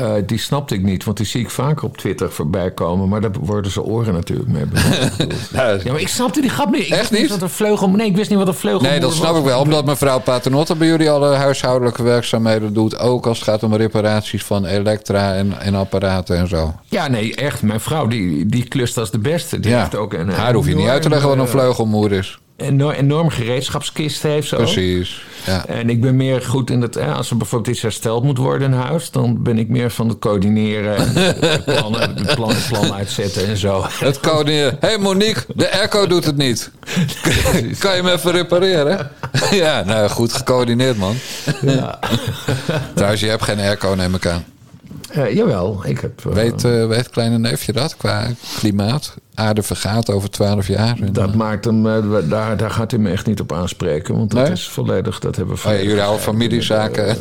eh, 0.01 0.13
die 0.27 0.39
snapte 0.39 0.75
ik 0.75 0.83
niet. 0.83 1.05
Want 1.05 1.17
die 1.17 1.27
zie 1.27 1.41
ik 1.41 1.51
vaker 1.51 1.85
op 1.85 1.97
Twitter 1.97 2.33
voorbij 2.33 2.71
komen. 2.71 3.09
Maar 3.09 3.21
daar 3.21 3.31
worden 3.41 3.71
zijn 3.71 3.85
oren 3.85 4.15
natuurlijk 4.15 4.49
mee 4.49 4.67
bedoeld. 4.67 5.39
Ja, 5.53 5.93
maar 5.93 6.01
ik 6.01 6.09
snapte 6.09 6.41
die 6.41 6.51
grap 6.51 6.71
niet. 6.71 6.87
Ik 6.87 6.93
Echt 6.93 7.11
niet? 7.11 7.29
Wat 7.29 7.43
een 7.43 7.49
vleugel, 7.51 7.89
nee, 7.91 8.07
ik 8.07 8.17
wist 8.17 8.31
niet 8.31 8.39
wat 8.39 8.49
een 8.49 8.55
vleugelmoer 8.55 8.91
Nee, 8.91 9.01
dat 9.01 9.13
snap 9.15 9.31
was. 9.31 9.39
ik 9.39 9.45
wel. 9.45 9.61
Omdat 9.61 9.85
mevrouw 9.85 10.19
Paternotte 10.21 10.77
bij 10.77 10.87
jullie 10.89 11.11
alle 11.11 11.35
huishoudelijke 11.35 12.03
werkzaamheden 12.03 12.73
doet. 12.73 12.99
Ook 12.99 13.27
als 13.27 13.39
het 13.39 13.49
gaat 13.49 13.63
om 13.63 13.75
reparaties 13.75 14.45
van 14.45 14.65
elektra 14.65 15.35
en, 15.35 15.61
en 15.61 15.75
apparaten 15.75 16.37
en 16.37 16.49
zo. 16.49 16.75
Ja, 16.89 17.09
nee, 17.09 17.35
echt. 17.35 17.63
Mijn 17.63 17.81
vrouw, 17.81 18.07
die, 18.07 18.47
die 18.47 18.65
klust 18.69 18.99
als 18.99 19.11
de 19.11 19.19
beste. 19.19 19.61
Die 19.61 19.71
Ja, 19.71 19.79
heeft 19.79 19.97
ook 19.97 20.13
een, 20.13 20.29
haar 20.29 20.55
hoef 20.55 20.67
je 20.67 20.75
niet 20.75 20.89
uit 20.89 21.03
te 21.03 21.09
leggen 21.09 21.29
wat 21.29 21.39
een 21.39 21.49
vleugelmoer 21.49 22.13
is. 22.13 22.39
Een 22.61 22.91
enorm 22.91 23.29
gereedschapskist 23.29 24.23
heeft 24.23 24.55
ook. 24.55 24.61
Precies. 24.61 25.23
Ja. 25.47 25.67
En 25.67 25.91
ik 25.91 26.01
ben 26.01 26.17
meer 26.17 26.43
goed 26.43 26.71
in 26.71 26.93
eh, 26.93 27.17
Als 27.17 27.31
er 27.31 27.37
bijvoorbeeld 27.37 27.75
iets 27.75 27.83
hersteld 27.83 28.25
moet 28.25 28.39
worden 28.39 28.73
in 28.73 28.79
huis... 28.79 29.11
dan 29.11 29.43
ben 29.43 29.59
ik 29.59 29.69
meer 29.69 29.91
van 29.91 30.09
het 30.09 30.19
coördineren... 30.19 30.97
en 30.97 31.13
het 31.15 31.65
plannen, 31.65 32.01
het 32.01 32.35
plan, 32.35 32.49
het 32.49 32.67
plan 32.69 32.95
uitzetten 32.95 33.47
en 33.47 33.57
zo. 33.57 33.85
Het 33.89 34.21
coördineren. 34.21 34.77
Hé 34.81 34.89
hey 34.89 34.99
Monique, 34.99 35.45
de 35.55 35.73
airco 35.73 36.07
doet 36.07 36.25
het 36.25 36.37
niet. 36.37 36.71
kan 37.79 37.97
je 37.97 38.03
hem 38.03 38.07
even 38.07 38.33
repareren? 38.33 39.11
ja, 39.51 39.83
nou 39.85 40.09
goed 40.09 40.33
gecoördineerd 40.33 40.97
man. 40.97 41.17
Trouwens, 42.95 43.21
je 43.21 43.29
hebt 43.29 43.43
geen 43.43 43.59
airco 43.59 43.95
neem 43.95 44.15
ik 44.15 44.27
aan. 44.27 44.45
Eh, 45.11 45.35
jawel, 45.35 45.81
ik 45.85 46.01
heb... 46.01 46.27
eh, 46.27 46.33
Weet, 46.33 46.65
eh, 46.65 46.87
weet 46.87 47.11
kleine 47.11 47.39
neefje 47.39 47.73
dat 47.73 47.97
qua 47.97 48.27
klimaat? 48.59 49.15
Aarde 49.35 49.63
vergaat 49.63 50.11
over 50.11 50.31
twaalf 50.31 50.67
jaar. 50.67 50.97
En, 51.01 51.13
dat 51.13 51.35
maakt 51.35 51.65
hem, 51.65 51.83
daar, 52.29 52.57
daar 52.57 52.71
gaat 52.71 52.91
hij 52.91 53.01
me 53.01 53.11
echt 53.11 53.27
niet 53.27 53.41
op 53.41 53.53
aanspreken. 53.53 54.17
Want 54.17 54.31
dat 54.31 54.43
Nee? 54.43 54.53
is 54.53 54.69
volledig, 54.69 55.19
dat 55.19 55.37
hebben 55.37 55.55
we 55.55 55.69
oh 55.69 55.73
ja, 55.75 55.83
jullie 55.83 56.01
houden 56.01 56.21
familiezaken. 56.23 57.17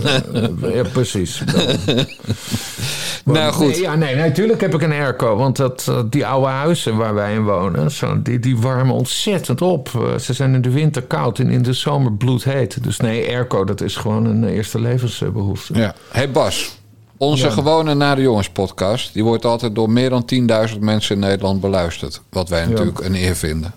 Ja, 0.73 0.83
precies. 0.93 1.43
nou 3.23 3.53
goed. 3.53 3.67
Nee, 3.71 3.81
ja, 3.81 3.95
nee, 3.95 4.15
natuurlijk 4.15 4.61
heb 4.61 4.73
ik 4.73 4.81
een 4.81 4.91
airco. 4.91 5.35
Want 5.35 5.55
dat, 5.55 5.91
die 6.09 6.25
oude 6.25 6.47
huizen 6.47 6.97
waar 6.97 7.13
wij 7.13 7.33
in 7.33 7.43
wonen, 7.43 7.91
zo, 7.91 8.21
die, 8.21 8.39
die 8.39 8.57
warmen 8.57 8.95
ontzettend 8.95 9.61
op. 9.61 10.13
Ze 10.19 10.33
zijn 10.33 10.53
in 10.53 10.61
de 10.61 10.69
winter 10.71 11.01
koud 11.01 11.39
en 11.39 11.49
in 11.49 11.61
de 11.63 11.73
zomer 11.73 12.13
bloedheet. 12.13 12.83
Dus 12.83 12.97
nee, 12.97 13.27
airco, 13.27 13.63
dat 13.63 13.81
is 13.81 13.95
gewoon 13.95 14.25
een 14.25 14.43
eerste 14.43 14.79
levensbehoefte. 14.79 15.73
Ja. 15.73 15.95
Hey 16.11 16.31
Bas, 16.31 16.77
onze 17.19 17.45
Ja. 17.45 17.51
gewone 17.51 17.93
Naar 17.93 18.15
de 18.15 18.21
Jongens 18.21 18.49
podcast... 18.49 19.13
die 19.13 19.23
wordt 19.23 19.45
altijd 19.45 19.75
door 19.75 19.89
meer 19.89 20.09
dan 20.09 20.25
10.000 20.73 20.79
mensen 20.79 21.15
in 21.15 21.21
Nederland 21.21 21.61
beluisterd. 21.61 22.21
Wat 22.29 22.49
wij 22.49 22.65
natuurlijk 22.65 22.99
een 22.99 23.15
eer 23.15 23.35
vinden. 23.35 23.73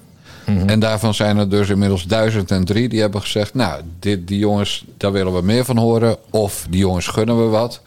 Mhm. 0.47 0.69
En 0.69 0.81
daarvan 0.81 1.15
zijn 1.15 1.37
er 1.37 1.49
dus 1.49 1.69
inmiddels 1.69 2.05
1003 2.07 2.89
die 2.89 3.01
hebben 3.01 3.21
gezegd... 3.21 3.55
nou, 3.55 3.83
dit, 3.99 4.29
die 4.29 4.39
jongens, 4.39 4.85
daar 4.97 5.13
willen 5.13 5.35
we 5.35 5.43
meer 5.43 5.65
van 5.65 5.77
horen. 5.77 6.17
Of 6.31 6.67
die 6.71 6.81
jongens 6.81 7.07
gunnen 7.07 7.45
we 7.45 7.51
wat. 7.51 7.81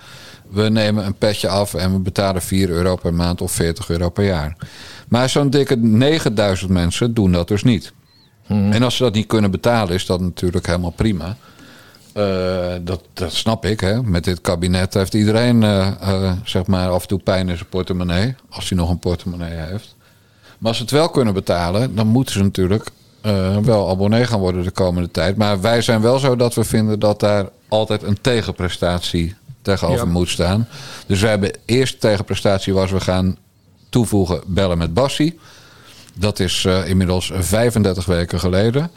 We 0.50 0.70
nemen 0.70 1.06
een 1.06 1.16
petje 1.16 1.48
af 1.48 1.74
en 1.74 1.94
we 1.94 2.00
betalen 2.00 2.42
4 2.42 2.70
euro 2.70 2.96
per 2.96 3.14
maand 3.14 3.42
of 3.42 3.52
40 3.52 3.90
euro 3.90 4.10
per 4.10 4.26
jaar. 4.26 4.58
Maar 5.08 5.30
zo'n 5.30 5.50
dikke 5.50 5.76
9000 5.76 6.72
mensen 6.72 7.14
doen 7.14 7.32
dat 7.32 7.48
dus 7.48 7.64
niet. 7.64 7.94
En 8.48 8.84
als 8.84 8.96
ze 8.96 9.04
dat 9.04 9.14
niet 9.14 9.28
kunnen 9.28 9.52
betalen, 9.52 9.94
is 9.94 10.06
dat 10.06 10.22
natuurlijk 10.22 10.66
helemaal 10.66 10.92
prima. 10.92 11.38
Eh, 12.16 12.74
dat, 12.82 13.02
dat 13.14 13.34
snap 13.34 13.66
ik. 13.66 13.80
Hè. 13.80 14.04
Met 14.04 14.24
dit 14.24 14.42
kabinet 14.42 14.94
heeft 14.94 15.14
iedereen 15.14 15.64
eh, 15.64 15.88
eh, 16.02 16.32
zeg 16.44 16.66
maar 16.66 16.90
af 16.90 17.02
en 17.02 17.08
toe 17.08 17.20
pijn 17.20 17.50
in 17.50 17.56
zijn 17.56 17.70
portemonnee. 17.70 18.36
Als 18.50 18.70
hij 18.70 18.78
nog 18.78 18.90
een 18.90 19.00
portemonnee 19.00 19.52
heeft. 19.52 19.96
Maar 20.58 20.68
als 20.68 20.78
ze 20.78 20.84
het 20.84 20.92
wel 20.92 21.10
kunnen 21.10 21.34
betalen, 21.34 21.96
dan 21.96 22.08
moeten 22.08 22.34
ze 22.34 22.44
natuurlijk 22.44 22.90
wel 23.62 23.90
abonnee 23.90 24.26
gaan 24.26 24.40
worden 24.40 24.64
de 24.64 24.72
komende 24.72 25.12
tijd. 25.12 25.38
Maar 25.38 25.62
wij 25.62 25.82
zijn 25.82 26.02
wel 26.02 26.20
zo 26.20 26.36
dat 26.36 26.54
we 26.54 26.64
vinden 26.64 27.00
dat 27.00 27.20
daar 27.20 27.50
altijd 27.68 28.04
een 28.04 28.22
tegenprestatie 28.22 29.36
tegenover 29.62 30.06
Ja. 30.06 30.12
moet 30.12 30.30
staan. 30.30 30.68
Dus 31.08 31.22
we 31.22 31.28
hebben 31.28 31.52
eerst 31.66 32.00
tegenprestatie 32.00 32.74
was 32.74 32.92
we 32.92 33.00
gaan 33.00 33.38
toevoegen 33.90 34.42
bellen 34.46 34.78
met 34.78 34.94
Bassie. 34.94 35.40
Dat 36.14 36.40
is 36.40 36.66
inmiddels 36.86 37.32
35 37.34 38.06
weken 38.06 38.40
geleden. 38.40 38.92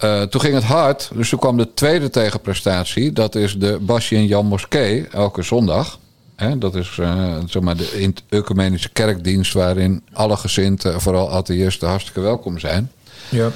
Eh, 0.00 0.22
toen 0.22 0.40
ging 0.40 0.54
het 0.54 0.64
hard, 0.64 1.10
dus 1.14 1.28
toen 1.28 1.38
kwam 1.38 1.56
de 1.56 1.74
tweede 1.74 2.10
tegenprestatie. 2.10 3.12
Dat 3.12 3.34
is 3.34 3.58
de 3.58 3.78
Basje 3.80 4.16
en 4.16 4.26
Jan 4.26 4.46
Moskee, 4.46 5.08
elke 5.12 5.42
zondag. 5.42 5.98
Hè, 6.36 6.58
dat 6.58 6.74
is 6.74 6.96
eh, 7.00 7.36
zeg 7.46 7.62
maar 7.62 7.76
de 7.76 8.12
ecumenische 8.28 8.88
kerkdienst... 8.88 9.52
waarin 9.52 10.02
alle 10.12 10.36
gezinten, 10.36 11.00
vooral 11.00 11.30
atheïsten, 11.32 11.88
hartstikke 11.88 12.20
welkom 12.20 12.58
zijn. 12.58 12.90
Ja. 13.28 13.50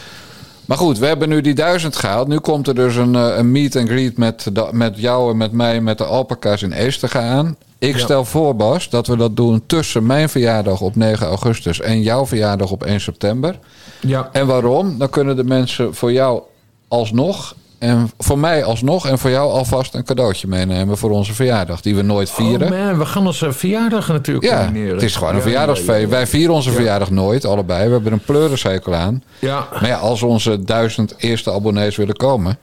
Maar 0.67 0.77
goed, 0.77 0.99
we 0.99 1.07
hebben 1.07 1.29
nu 1.29 1.41
die 1.41 1.55
duizend 1.55 1.97
gehaald. 1.97 2.29
Nu 2.29 2.39
komt 2.39 2.69
er 2.69 2.75
dus 2.75 2.97
een, 2.97 3.15
eh, 3.15 3.37
een 3.37 3.53
meet 3.53 3.77
and 3.77 3.89
greet 3.89 4.19
met, 4.19 4.47
met 4.71 4.99
jou 4.99 5.31
en 5.31 5.37
met 5.37 5.53
mij... 5.53 5.81
met 5.81 5.99
de 5.99 6.05
alpaca's 6.05 6.63
in 6.63 6.73
Eestega 6.73 7.21
aan. 7.21 7.57
Ik 7.79 7.93
Ja. 7.97 7.99
stel 8.01 8.25
voor, 8.25 8.57
Bas, 8.57 8.91
dat 8.91 9.07
we 9.07 9.17
dat 9.17 9.37
doen 9.37 9.63
tussen 9.67 10.07
mijn 10.07 10.29
verjaardag 10.29 10.81
op 10.81 10.97
9 10.97 11.27
augustus... 11.27 11.81
en 11.81 12.03
jouw 12.03 12.27
verjaardag 12.27 12.71
op 12.71 12.83
1 12.85 13.01
september. 13.01 13.59
Ja. 14.01 14.29
En 14.33 14.47
waarom? 14.47 14.99
Dan 14.99 15.11
kunnen 15.11 15.37
de 15.37 15.45
mensen 15.45 15.95
voor 15.95 16.13
jou 16.13 16.43
alsnog 16.89 17.55
en 17.85 18.11
voor 18.19 18.39
mij 18.39 18.65
alsnog 18.65 19.07
en 19.07 19.19
voor 19.19 19.31
jou 19.31 19.51
alvast 19.53 19.95
een 19.95 20.05
cadeautje 20.05 20.47
meenemen 20.49 20.99
voor 20.99 21.11
onze 21.11 21.35
verjaardag, 21.35 21.81
die 21.81 21.97
we 21.97 22.03
nooit 22.03 22.31
vieren. 22.31 22.73
Oh 22.73 22.79
man, 22.79 22.99
we 22.99 23.07
gaan 23.07 23.27
onze 23.27 23.53
verjaardag 23.53 24.09
natuurlijk 24.09 24.47
ja, 24.47 24.65
combineren. 24.65 24.95
het 24.95 25.03
is 25.03 25.15
gewoon 25.17 25.31
een 25.31 25.37
Ja, 25.37 25.43
verjaardagsfeest. 25.43 25.91
ja, 25.91 25.97
ja. 26.05 26.09
Wij 26.09 26.27
vieren 26.27 26.55
onze 26.55 26.71
verjaardag 26.71 27.11
nooit, 27.11 27.45
allebei. 27.45 27.87
We 27.87 27.93
hebben 27.93 28.13
een 28.13 28.21
pleurishekel 28.25 28.95
aan. 28.95 29.23
Ja, 29.39 29.69
Maar 29.73 29.87
ja, 29.87 29.97
als 29.97 30.23
onze 30.23 30.65
duizend 30.65 31.15
eerste 31.19 31.53
abonnees 31.53 31.97
willen 31.97 32.17
komen, 32.17 32.59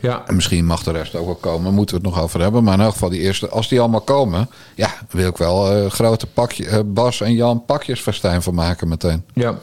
ja. 0.00 0.22
en 0.26 0.34
misschien 0.34 0.66
mag 0.66 0.82
de 0.82 0.92
rest 0.92 1.14
ook 1.14 1.24
wel 1.26 1.34
komen, 1.34 1.74
moeten 1.74 1.96
we 1.96 2.02
het 2.06 2.14
nog 2.14 2.22
over 2.24 2.40
hebben. 2.40 2.64
Maar 2.64 2.74
in 2.74 2.80
elk 2.80 2.92
geval 2.92 3.08
die 3.08 3.20
eerste, 3.20 3.48
als 3.48 3.68
die 3.68 3.80
allemaal 3.80 4.00
komen, 4.00 4.50
ja, 4.74 4.90
wil 5.10 5.28
ik 5.28 5.36
wel 5.36 5.72
eh, 5.72 5.90
grote 5.90 6.26
pakje, 6.26 6.66
eh, 6.66 6.78
Bas 6.84 7.20
en 7.20 7.34
Jan 7.34 7.64
pakjesfestijn 7.64 8.42
van 8.42 8.54
maken 8.54 8.88
meteen. 8.88 9.24
ja. 9.34 9.54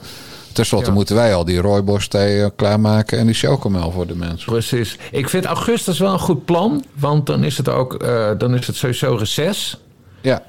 Ten 0.58 0.66
slotte 0.66 0.88
Ja. 0.88 0.92
moeten 0.94 1.14
wij 1.14 1.34
al 1.34 1.44
die 1.44 1.60
rooibos 1.60 2.08
thee 2.08 2.42
eh, 2.42 2.48
klaarmaken 2.56 3.18
en 3.18 3.26
die 3.26 3.34
chocomel 3.34 3.90
voor 3.90 4.06
de 4.06 4.14
mensen. 4.16 4.52
Precies. 4.52 4.98
Ik 5.10 5.28
vind 5.28 5.44
augustus 5.44 5.98
wel 5.98 6.12
een 6.12 6.18
goed 6.18 6.44
plan, 6.44 6.84
want 6.94 7.26
dan 7.26 7.44
is 7.44 7.56
het 7.56 7.68
ook 7.68 7.94
eh, 7.94 8.30
dan 8.38 8.54
is 8.54 8.66
het 8.66 8.76
sowieso 8.76 9.14
reces. 9.14 9.76
Ja, 10.20 10.42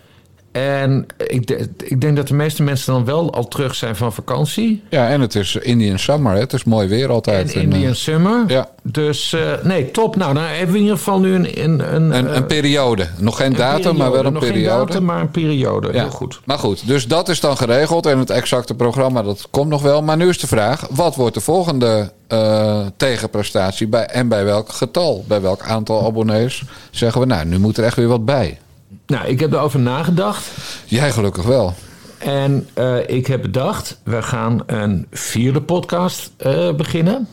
En 0.59 1.05
ik, 1.27 1.67
ik 1.77 2.01
denk 2.01 2.15
dat 2.15 2.27
de 2.27 2.33
meeste 2.33 2.63
mensen 2.63 2.93
dan 2.93 3.05
wel 3.05 3.33
al 3.33 3.47
terug 3.47 3.75
zijn 3.75 3.95
van 3.95 4.13
vakantie. 4.13 4.83
ja 4.89 5.09
en 5.09 5.21
het 5.21 5.35
is 5.35 5.55
Indian 5.55 5.99
Summer, 5.99 6.33
hè? 6.33 6.39
het 6.39 6.53
is 6.53 6.63
mooi 6.63 6.87
weer 6.87 7.09
altijd. 7.09 7.53
En 7.53 7.61
En, 7.61 7.71
Indian 7.71 7.91
eh, 7.91 7.95
Summer. 7.97 8.43
ja. 8.47 8.69
Dus 8.83 9.33
eh, 9.33 9.41
nee, 9.63 9.91
top. 9.91 10.15
Nou, 10.15 10.33
dan 10.33 10.43
hebben 10.43 10.67
we 10.71 10.77
in 10.77 10.83
ieder 10.83 10.97
geval 10.97 11.19
nu 11.19 11.33
een... 11.33 11.63
Een, 11.63 11.95
een, 11.95 12.15
een, 12.17 12.27
eh, 12.27 12.35
een 12.35 12.45
periode. 12.45 13.07
Nog 13.17 13.37
geen 13.37 13.45
een 13.51 13.57
datum, 13.57 13.95
maar 13.97 14.11
wel 14.11 14.21
periode. 14.21 14.27
een 14.27 14.33
Nog 14.33 14.43
geen 14.43 14.51
periode. 14.51 14.85
datum, 14.85 15.05
maar 15.05 15.21
een 15.21 15.31
periode. 15.31 15.87
Ja. 15.93 16.01
Heel 16.01 16.09
goed. 16.09 16.39
Maar 16.45 16.59
goed, 16.59 16.87
dus 16.87 17.07
dat 17.07 17.29
is 17.29 17.39
dan 17.39 17.57
geregeld. 17.57 18.05
En 18.05 18.17
het 18.19 18.29
exacte 18.29 18.73
programma, 18.75 19.21
dat 19.21 19.47
komt 19.51 19.69
nog 19.69 19.81
wel. 19.81 20.01
Maar 20.01 20.17
nu 20.17 20.29
is 20.29 20.39
de 20.39 20.47
vraag, 20.47 20.87
wat 20.89 21.15
wordt 21.15 21.33
de 21.33 21.41
volgende 21.41 22.11
eh, 22.27 22.79
tegenprestatie? 22.97 23.87
Bij, 23.87 24.05
en 24.05 24.27
bij 24.27 24.45
welk 24.45 24.69
getal? 24.69 25.23
Bij 25.27 25.41
welk 25.41 25.61
aantal 25.61 26.05
abonnees 26.05 26.63
zeggen 26.91 27.21
we, 27.21 27.27
nou, 27.27 27.45
nu 27.45 27.59
moet 27.59 27.77
er 27.77 27.83
echt 27.83 27.95
weer 27.95 28.07
wat 28.07 28.25
bij. 28.25 28.59
Nou, 29.05 29.27
ik 29.27 29.39
heb 29.39 29.53
erover 29.53 29.79
nagedacht. 29.79 30.51
Jij 30.85 31.11
gelukkig 31.11 31.43
wel. 31.43 31.73
En 32.17 32.67
eh, 32.73 33.09
ik 33.09 33.27
heb 33.27 33.41
bedacht, 33.41 33.99
we 34.03 34.21
gaan 34.21 34.61
een 34.65 35.07
vierde 35.11 35.61
podcast 35.61 36.31
eh, 36.37 36.73
beginnen. 36.73 37.27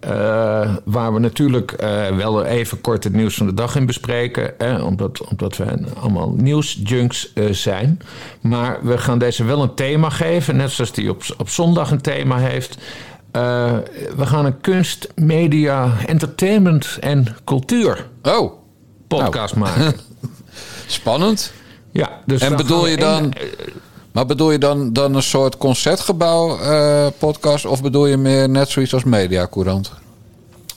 Eh, 0.00 0.74
waar 0.84 1.12
we 1.12 1.18
natuurlijk 1.18 1.76
wel 2.16 2.44
even 2.44 2.80
kort 2.80 3.04
het 3.04 3.12
nieuws 3.12 3.34
van 3.34 3.46
de 3.46 3.54
dag 3.54 3.76
in 3.76 3.86
bespreken. 3.86 4.54
Hè, 4.58 4.82
omdat, 4.82 5.24
omdat 5.30 5.56
we 5.56 5.64
allemaal 6.00 6.30
nieuwsjunks 6.30 7.32
zijn. 7.50 8.00
Maar 8.40 8.78
we 8.82 8.98
gaan 8.98 9.18
deze 9.18 9.44
wel 9.44 9.62
een 9.62 9.74
thema 9.74 10.10
geven. 10.10 10.56
Net 10.56 10.70
zoals 10.70 10.92
die 10.92 11.10
op, 11.10 11.22
op 11.38 11.48
zondag 11.48 11.90
een 11.90 12.00
thema 12.00 12.38
heeft. 12.38 12.78
We 14.16 14.26
gaan 14.26 14.44
een 14.44 14.60
kunst, 14.60 15.12
media, 15.14 15.92
entertainment 16.06 16.96
en 17.00 17.26
cultuur 17.44 18.06
Oh, 18.22 18.61
podcast 19.16 19.54
maken. 19.54 19.94
spannend. 20.86 21.52
Ja, 21.90 22.20
dus 22.26 22.40
En 22.40 22.56
bedoel 22.56 22.86
je 22.86 22.96
dan... 22.96 23.32
Maar 24.12 24.26
bedoel 24.26 24.50
je 24.50 24.58
dan, 24.58 24.92
dan 24.92 25.14
een 25.14 25.22
soort 25.22 25.56
concertgebouw 25.56 26.58
eh, 26.58 27.06
podcast... 27.18 27.64
of 27.64 27.82
bedoel 27.82 28.06
je 28.06 28.16
meer 28.16 28.48
net 28.48 28.68
zoiets 28.68 28.94
als 28.94 29.04
Mediacourant? 29.04 29.92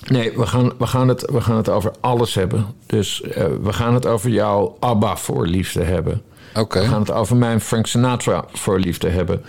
Nee, 0.07 0.37
we 0.37 0.45
gaan, 0.45 0.71
we, 0.77 0.87
gaan 0.87 1.07
het, 1.07 1.29
we 1.31 1.41
gaan 1.41 1.57
het 1.57 1.69
over 1.69 1.91
alles 1.99 2.33
hebben. 2.33 2.65
Dus 2.85 3.21
eh, 3.21 3.45
we 3.61 3.73
gaan 3.73 3.93
het 3.93 4.05
over 4.05 4.29
jouw 4.29 4.77
ABBA-voorliefde 4.79 5.83
hebben. 5.83 6.21
Oké. 6.55 6.79
We 6.79 6.85
gaan 6.85 6.99
het 6.99 7.11
over 7.11 7.35
mijn 7.35 7.61
Frank 7.61 7.87
Sinatra-voorliefde 7.87 9.09
hebben. 9.09 9.43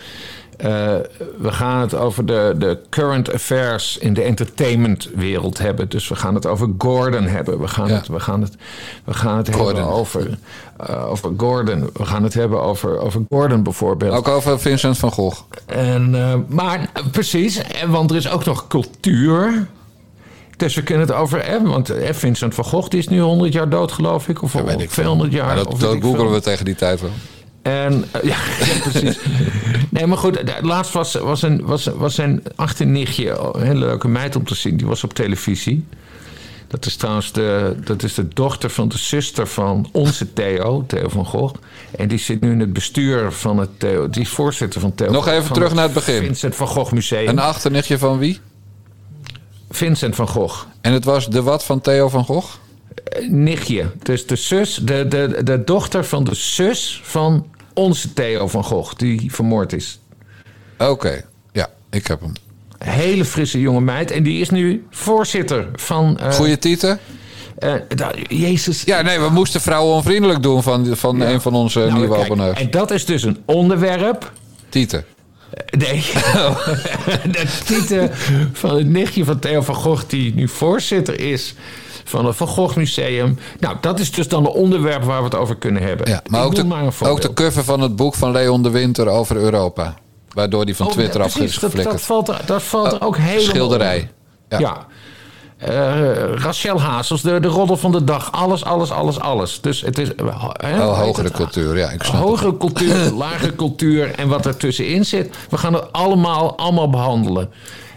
Eh, 0.57 0.69
we 1.39 1.53
gaan 1.53 1.81
het 1.81 1.95
over 1.95 2.27
de, 2.27 2.55
de 2.59 2.79
current 2.91 3.33
affairs 3.33 3.99
in 3.99 4.15
de 4.15 4.23
entertainmentwereld 4.23 5.59
hebben. 5.59 5.89
Dus 5.89 6.09
we 6.09 6.15
gaan 6.17 6.35
het 6.35 6.47
over 6.47 6.69
Gordon 6.79 7.23
hebben. 7.25 7.61
We 7.61 7.69
gaan 7.69 7.89
Ja. 7.89 7.95
het, 7.95 8.09
we 8.09 8.21
gaan 8.21 8.41
het, 8.41 8.57
we 9.05 9.15
gaan 9.15 9.37
het 9.37 9.55
Gordon. 9.55 9.75
hebben 9.75 9.85
over, 9.95 10.39
eh, 10.77 11.11
over 11.11 11.33
Gordon. 11.37 11.91
We 11.93 12.05
gaan 12.05 12.23
het 12.23 12.35
hebben 12.35 12.63
over, 12.63 12.99
over 12.99 13.23
Gordon 13.29 13.63
bijvoorbeeld. 13.63 14.13
Ook 14.15 14.29
over 14.29 14.61
Vincent 14.61 14.99
van 14.99 15.11
Gogh. 15.13 15.41
En, 15.67 16.15
eh, 16.15 16.35
maar 16.49 16.91
precies, 17.13 17.57
en, 17.63 17.91
want 17.91 18.11
er 18.11 18.17
is 18.17 18.29
ook 18.31 18.45
nog 18.45 18.67
cultuur. 18.67 19.67
Dus 20.57 20.75
we 20.75 20.83
kunnen 20.83 21.07
het 21.07 21.17
over. 21.17 21.61
Want 21.63 21.93
Vincent 22.11 22.55
van 22.55 22.65
Gogh 22.65 22.89
die 22.89 22.99
is 22.99 23.09
nu 23.09 23.21
100 23.21 23.53
jaar 23.53 23.69
dood, 23.69 23.93
geloof 23.93 24.29
ik. 24.29 24.43
Of 24.43 24.53
Ja, 24.53 24.63
weet 24.65 24.75
al 24.75 24.81
ik 24.81 24.91
veel. 24.91 25.03
200 25.03 25.33
jaar. 25.33 25.47
Maar 25.47 25.57
dat, 25.57 25.67
of 25.67 25.79
dat 25.79 25.97
googelen 26.01 26.33
we 26.33 26.41
tegen 26.41 26.65
die 26.65 26.75
tijd 26.75 27.01
wel. 27.01 27.11
En, 27.66 28.04
eh, 28.11 28.23
ja, 28.32 28.37
precies. 28.80 29.18
nee, 29.90 30.06
maar 30.06 30.18
goed. 30.18 30.42
Laatst 30.61 30.92
was, 30.92 31.14
was, 31.14 31.42
een, 31.42 31.64
was, 31.64 31.85
was 31.85 32.14
zijn 32.14 32.42
achternichtje, 32.56 33.38
een 33.52 33.62
hele 33.62 33.78
leuke 33.78 34.08
meid 34.08 34.37
om 34.37 34.44
te 34.44 34.54
zien. 34.54 34.76
Die 34.76 34.87
was 34.87 35.04
op 35.04 35.14
televisie. 35.14 35.85
Dat 36.66 36.87
is 36.87 36.96
trouwens 36.96 37.32
de, 37.32 37.76
dat 37.85 38.02
is 38.02 38.14
de 38.14 38.28
dochter 38.28 38.70
van 38.70 38.88
de 38.88 38.99
zuster 38.99 39.46
van 39.46 39.88
onze 39.92 40.32
Theo, 40.32 40.85
Theo 40.87 41.08
van 41.08 41.26
Gogh. 41.26 41.54
En 41.96 42.08
die 42.08 42.18
zit 42.18 42.40
nu 42.40 42.50
in 42.50 42.61
het 42.61 42.73
bestuur 42.73 43.32
van 43.32 43.58
het 43.58 43.80
Theo. 43.80 44.11
Die 44.11 44.23
is 44.23 44.28
voorzitter 44.28 44.80
van 44.80 44.94
Theo. 44.94 45.11
Nog 45.11 45.28
even 45.28 45.52
terug 45.52 45.75
naar 45.75 45.85
het 45.85 45.92
begin. 45.92 46.23
Vincent 46.23 46.56
van 46.56 46.66
Gogh 46.66 46.92
Museum. 46.92 47.28
Een 47.28 47.38
achternichtje 47.38 47.99
van 47.99 48.18
wie? 48.18 48.40
Vincent 49.70 50.14
van 50.14 50.28
Gogh. 50.28 50.64
En 50.80 50.92
het 50.92 51.04
was 51.04 51.28
de 51.28 51.42
wat 51.42 51.64
van 51.64 51.80
Theo 51.80 52.08
van 52.08 52.25
Gogh? 52.25 52.54
Eh, 52.94 53.28
Nichtje. 53.28 53.90
Dus 54.02 54.26
de 54.26 54.37
zus, 54.37 54.75
de, 54.75 55.08
de, 55.08 55.40
de 55.44 55.64
dochter 55.64 56.04
van 56.04 56.25
de 56.25 56.35
zus 56.35 57.00
van 57.04 57.46
onze 57.76 58.12
Theo 58.12 58.49
van 58.49 58.64
Gogh, 58.64 58.92
die 58.97 59.35
vermoord 59.35 59.73
is. 59.73 59.99
Oké, 60.78 61.25
ja, 61.52 61.68
ik 61.90 62.06
heb 62.06 62.21
hem. 62.21 62.33
Hele 62.78 63.25
frisse 63.25 63.61
jonge 63.61 63.80
meid. 63.80 64.11
En 64.11 64.23
die 64.23 64.40
is 64.40 64.50
nu 64.50 64.87
voorzitter 64.90 65.68
van. 65.75 66.18
eh, 66.18 66.33
Goeie 66.33 66.59
titel? 66.59 66.97
Eh, 67.59 67.75
Jezus. 68.28 68.83
Ja, 68.83 69.02
nee, 69.02 69.21
we 69.21 69.28
moesten 69.28 69.61
vrouwen 69.61 69.95
onvriendelijk 69.95 70.42
doen 70.42 70.62
van, 70.62 70.97
van 70.97 71.21
een 71.21 71.40
van 71.40 71.54
onze 71.54 71.78
Nou, 71.78 71.92
nieuwe 71.99 72.16
abonnees. 72.16 72.59
En 72.59 72.71
dat 72.71 72.90
is 72.90 73.04
dus 73.04 73.23
een 73.23 73.38
onderwerp. 73.45 74.33
Tieten. 74.68 75.04
Nee. 75.78 76.04
de 77.33 77.45
titel 77.64 78.09
van 78.52 78.76
het 78.76 78.87
nichtje 78.87 79.25
van 79.25 79.38
Theo 79.38 79.61
van 79.62 79.75
Gogh, 79.75 80.04
die 80.09 80.35
nu 80.35 80.49
voorzitter 80.49 81.21
is 81.21 81.54
van 82.09 82.27
het 82.27 82.37
Van 82.37 82.47
Gogh 82.47 82.77
Museum. 82.77 83.39
Nou, 83.61 83.77
dat 83.81 84.01
is 84.01 84.11
dus 84.13 84.29
dan 84.29 84.45
een 84.47 84.51
onderwerp 84.53 85.03
waar 85.05 85.19
we 85.19 85.25
het 85.25 85.35
over 85.35 85.57
kunnen 85.57 85.83
hebben. 85.83 86.09
Ja, 86.09 86.23
maar 86.31 86.45
ook 86.45 86.55
de, 86.55 86.65
maar 86.65 86.93
ook 87.01 87.21
de 87.21 87.33
cover 87.33 87.65
van 87.65 87.81
het 87.81 87.97
boek 87.97 88.15
van 88.15 88.33
Leon 88.33 88.63
de 88.63 88.71
Winter 88.71 89.09
over 89.09 89.37
Europa. 89.37 89.95
Waardoor 90.33 90.65
die 90.67 90.77
van 90.77 90.87
Oh, 90.87 90.93
Twitter 90.93 91.19
ja, 91.21 91.27
af 91.27 91.37
is 91.37 91.59
precies, 91.59 91.75
dat, 91.85 91.85
dat 91.93 92.01
valt 92.01 92.29
er, 92.29 92.41
dat 92.47 92.63
valt 92.63 92.93
er 92.93 93.01
Oh, 93.01 93.07
ook 93.07 93.17
helemaal 93.17 93.41
schilderij. 93.43 94.11
Ja. 94.49 94.59
Ja. 94.59 94.87
Eh, 95.57 96.35
Rachel 96.35 96.81
Hazels, 96.81 97.23
de, 97.23 97.41
de 97.41 97.49
roddel 97.49 97.77
van 97.77 97.93
de 97.93 98.05
dag. 98.05 98.33
Alles, 98.33 98.65
alles, 98.65 98.91
alles, 98.91 99.21
alles. 99.21 99.61
Dus 99.61 99.81
het 99.81 99.99
is... 99.99 100.15
eh, 100.15 100.45
hè, 100.53 100.87
Oh, 100.87 100.99
hogere 100.99 101.27
het? 101.27 101.37
cultuur, 101.37 101.77
ja, 101.79 101.91
ik 101.91 102.03
snap 102.03 102.15
het. 102.21 102.23
Hogere 102.29 102.57
cultuur, 102.57 103.11
lagere 103.25 103.57
cultuur 103.57 104.15
en 104.15 104.29
wat 104.29 104.47
er 104.47 104.57
tussenin 104.57 105.05
zit. 105.05 105.37
We 105.51 105.59
gaan 105.59 105.73
het 105.73 105.93
allemaal, 105.93 106.57
allemaal 106.59 106.91
behandelen. 106.91 107.51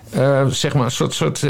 Eh, 0.09 0.45
zeg 0.45 0.73
maar 0.73 0.85
een 0.85 0.91
soort... 0.91 1.13
soort 1.13 1.43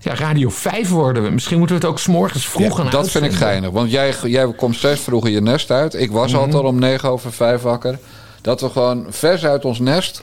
ja, 0.00 0.14
Radio 0.14 0.48
5 0.48 0.88
worden 0.88 1.22
we. 1.22 1.30
Misschien 1.30 1.58
moeten 1.58 1.76
we 1.76 1.82
het 1.82 1.90
ook 1.90 1.98
s'morgens 1.98 2.48
vroeg 2.48 2.76
gaan 2.76 2.84
Ja, 2.84 2.90
dat 2.90 3.10
vind 3.10 3.24
ik 3.24 3.32
geinig. 3.32 3.70
Want 3.70 3.90
jij, 3.90 4.14
jij 4.22 4.52
komt 4.52 4.76
steeds 4.76 5.00
vroeger 5.00 5.30
je 5.30 5.40
nest 5.40 5.70
uit. 5.70 5.94
Ik 5.94 6.10
was 6.10 6.30
Mhm. 6.32 6.40
altijd 6.40 6.62
al 6.62 6.68
om 6.68 6.78
negen 6.78 7.08
over 7.10 7.32
vijf 7.32 7.62
wakker. 7.62 7.98
Dat 8.40 8.60
we 8.60 8.68
gewoon 8.68 9.06
vers 9.08 9.44
uit 9.44 9.64
ons 9.64 9.78
nest... 9.78 10.22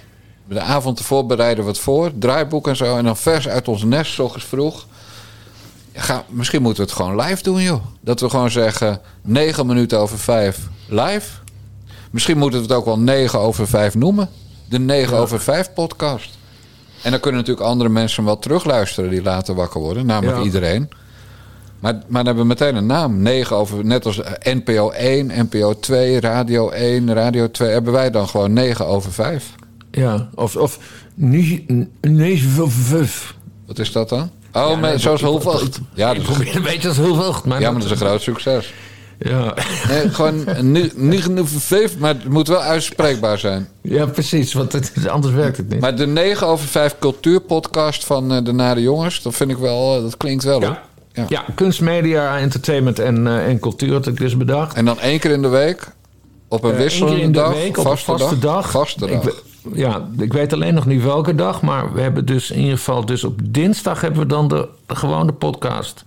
De 0.50 0.60
avond 0.60 1.00
ervoor 1.00 1.25
bereiden 1.25 1.63
we 1.63 1.70
het 1.70 1.79
voor. 1.79 2.12
Draaiboek 2.20 2.67
en 2.67 2.75
zo. 2.75 2.98
En 2.98 3.03
dan 3.03 3.17
vers 3.17 3.48
uit 3.48 3.67
ons 3.67 3.84
nest, 3.84 4.13
s 4.13 4.20
ochtends 4.20 4.46
vroeg. 4.46 4.86
Ga, 5.94 6.24
misschien 6.29 6.62
moeten 6.62 6.84
we 6.84 6.89
het 6.89 7.00
gewoon 7.00 7.20
live 7.22 7.44
doen, 7.44 7.62
joh. 7.62 7.82
Dat 8.01 8.20
we 8.20 8.29
gewoon 8.29 8.51
zeggen... 8.51 9.01
negen 9.22 9.65
minuten 9.65 10.00
over 10.00 10.17
vijf 10.20 10.58
live. 10.88 11.29
Misschien 12.12 12.38
moeten 12.38 12.60
we 12.60 12.65
het 12.65 12.75
ook 12.75 12.86
wel 12.86 13.00
negen 13.00 13.39
over 13.39 13.67
vijf 13.67 13.96
noemen. 13.96 14.29
De 14.70 14.79
negen 14.79 15.17
over 15.17 15.41
vijf 15.41 15.74
podcast. 15.74 16.34
En 17.05 17.12
dan 17.12 17.19
kunnen 17.19 17.39
natuurlijk 17.41 17.67
andere 17.67 17.89
mensen 17.89 18.25
wel 18.25 18.39
terugluisteren... 18.39 19.09
die 19.09 19.21
later 19.21 19.55
wakker 19.55 19.81
worden. 19.81 20.05
Namelijk 20.05 20.38
Ja. 20.38 20.43
iedereen. 20.43 20.89
Maar, 21.79 21.93
maar 21.93 22.24
dan 22.24 22.25
hebben 22.25 22.43
we 22.43 22.47
meteen 22.50 22.75
een 22.75 22.85
naam. 22.85 23.21
9 23.21 23.55
over, 23.55 23.85
net 23.85 24.05
als 24.05 24.21
eh, 24.21 24.53
NPO 24.53 24.89
1, 24.89 25.31
NPO 25.35 25.79
2, 25.79 26.19
Radio 26.19 26.69
1, 26.69 27.13
Radio 27.13 27.51
2. 27.51 27.69
Hebben 27.69 27.93
wij 27.93 28.12
dan 28.12 28.27
gewoon 28.27 28.53
9 28.53 28.85
over 28.88 29.12
5. 29.12 29.51
Ja, 29.91 30.29
of... 30.35 30.55
of 30.55 30.79
nee, 31.15 31.65
nee, 32.01 32.43
vijf. 32.67 33.35
Wat 33.65 33.79
is 33.79 33.91
dat 33.91 34.09
dan? 34.09 34.29
Oh, 34.53 34.69
Ja, 34.69 34.75
nee, 34.75 34.97
zoals 34.97 35.21
ik- 35.21 35.77
Ja, 35.93 36.07
dat 36.13 36.17
is, 36.17 36.24
probeer 36.24 36.55
een 36.55 36.62
beetje 36.63 36.88
als 36.88 36.97
heel 36.97 37.15
veel. 37.15 37.35
Maar 37.45 37.59
ja, 37.62 37.71
maar 37.71 37.81
dat 37.81 37.91
is 37.91 38.00
een 38.00 38.05
groot 38.07 38.21
succes. 38.21 38.74
Ja. 39.19 39.53
Nee, 39.88 40.10
gewoon 40.10 40.45
9 40.95 41.38
over 41.39 41.60
5, 41.62 41.98
maar 41.98 42.13
het 42.13 42.29
moet 42.29 42.48
wel 42.48 42.62
uitspreekbaar 42.62 43.38
zijn. 43.39 43.67
ja, 43.81 44.05
precies. 44.05 44.53
Want 44.53 44.72
het, 44.72 44.93
anders 45.10 45.34
werkt 45.34 45.57
het 45.57 45.69
niet. 45.69 45.79
Maar 45.81 45.95
de 45.95 46.07
9 46.07 46.48
over 46.48 46.67
5 46.67 46.95
cultuurpodcast 47.00 48.05
van 48.05 48.31
eh, 48.34 48.43
de 48.43 48.51
Nare 48.51 48.81
Jongens, 48.81 49.22
dat 49.22 49.36
vind 49.36 49.51
ik 49.51 49.57
wel, 49.57 49.95
eh, 49.95 50.01
dat 50.01 50.17
klinkt 50.17 50.43
wel 50.43 50.60
hoor. 50.60 50.69
Ja. 50.69 50.81
Ja. 51.13 51.25
Ja, 51.29 51.45
kunst, 51.55 51.81
media, 51.81 52.38
entertainment 52.38 53.00
en, 53.00 53.27
eh, 53.27 53.48
en 53.48 53.60
cultuur 53.60 53.93
had 53.93 54.07
ik 54.07 54.17
dus 54.17 54.38
bedacht. 54.38 54.75
En 54.75 54.86
dan 54.86 55.00
één 55.00 55.19
keer 55.19 55.31
in 55.31 55.41
de 55.41 55.48
week, 55.48 55.88
op 56.48 56.63
een 56.63 56.69
één 56.72 56.79
wisselende 56.79 57.15
keer 57.15 57.24
in 57.25 57.31
de 57.31 57.38
dag, 57.39 57.53
week, 57.53 57.77
op 57.77 57.86
vaste, 57.86 58.12
een 58.12 58.17
vaste 58.19 58.39
dag. 58.39 58.72
Vaste 58.72 59.05
Ik 59.05 59.12
dag. 59.12 59.24
we- 59.24 59.43
ja, 59.74 60.07
ik 60.17 60.34
weet 60.34 60.53
alleen 60.53 60.74
nog 60.74 60.86
niet 60.86 61.03
welke 61.03 61.36
dag, 61.36 61.62
maar 61.62 61.93
we 61.93 62.01
hebben 62.01 62.25
dus 62.25 62.51
in 62.51 62.60
ieder 62.60 62.77
geval... 62.77 63.05
Dus 63.05 63.24
op 63.24 63.39
dinsdag 63.43 64.01
hebben 64.01 64.19
we 64.19 64.25
dan 64.25 64.48
de, 64.48 64.67
de 64.86 64.95
gewone 64.95 65.31
podcast. 65.31 66.03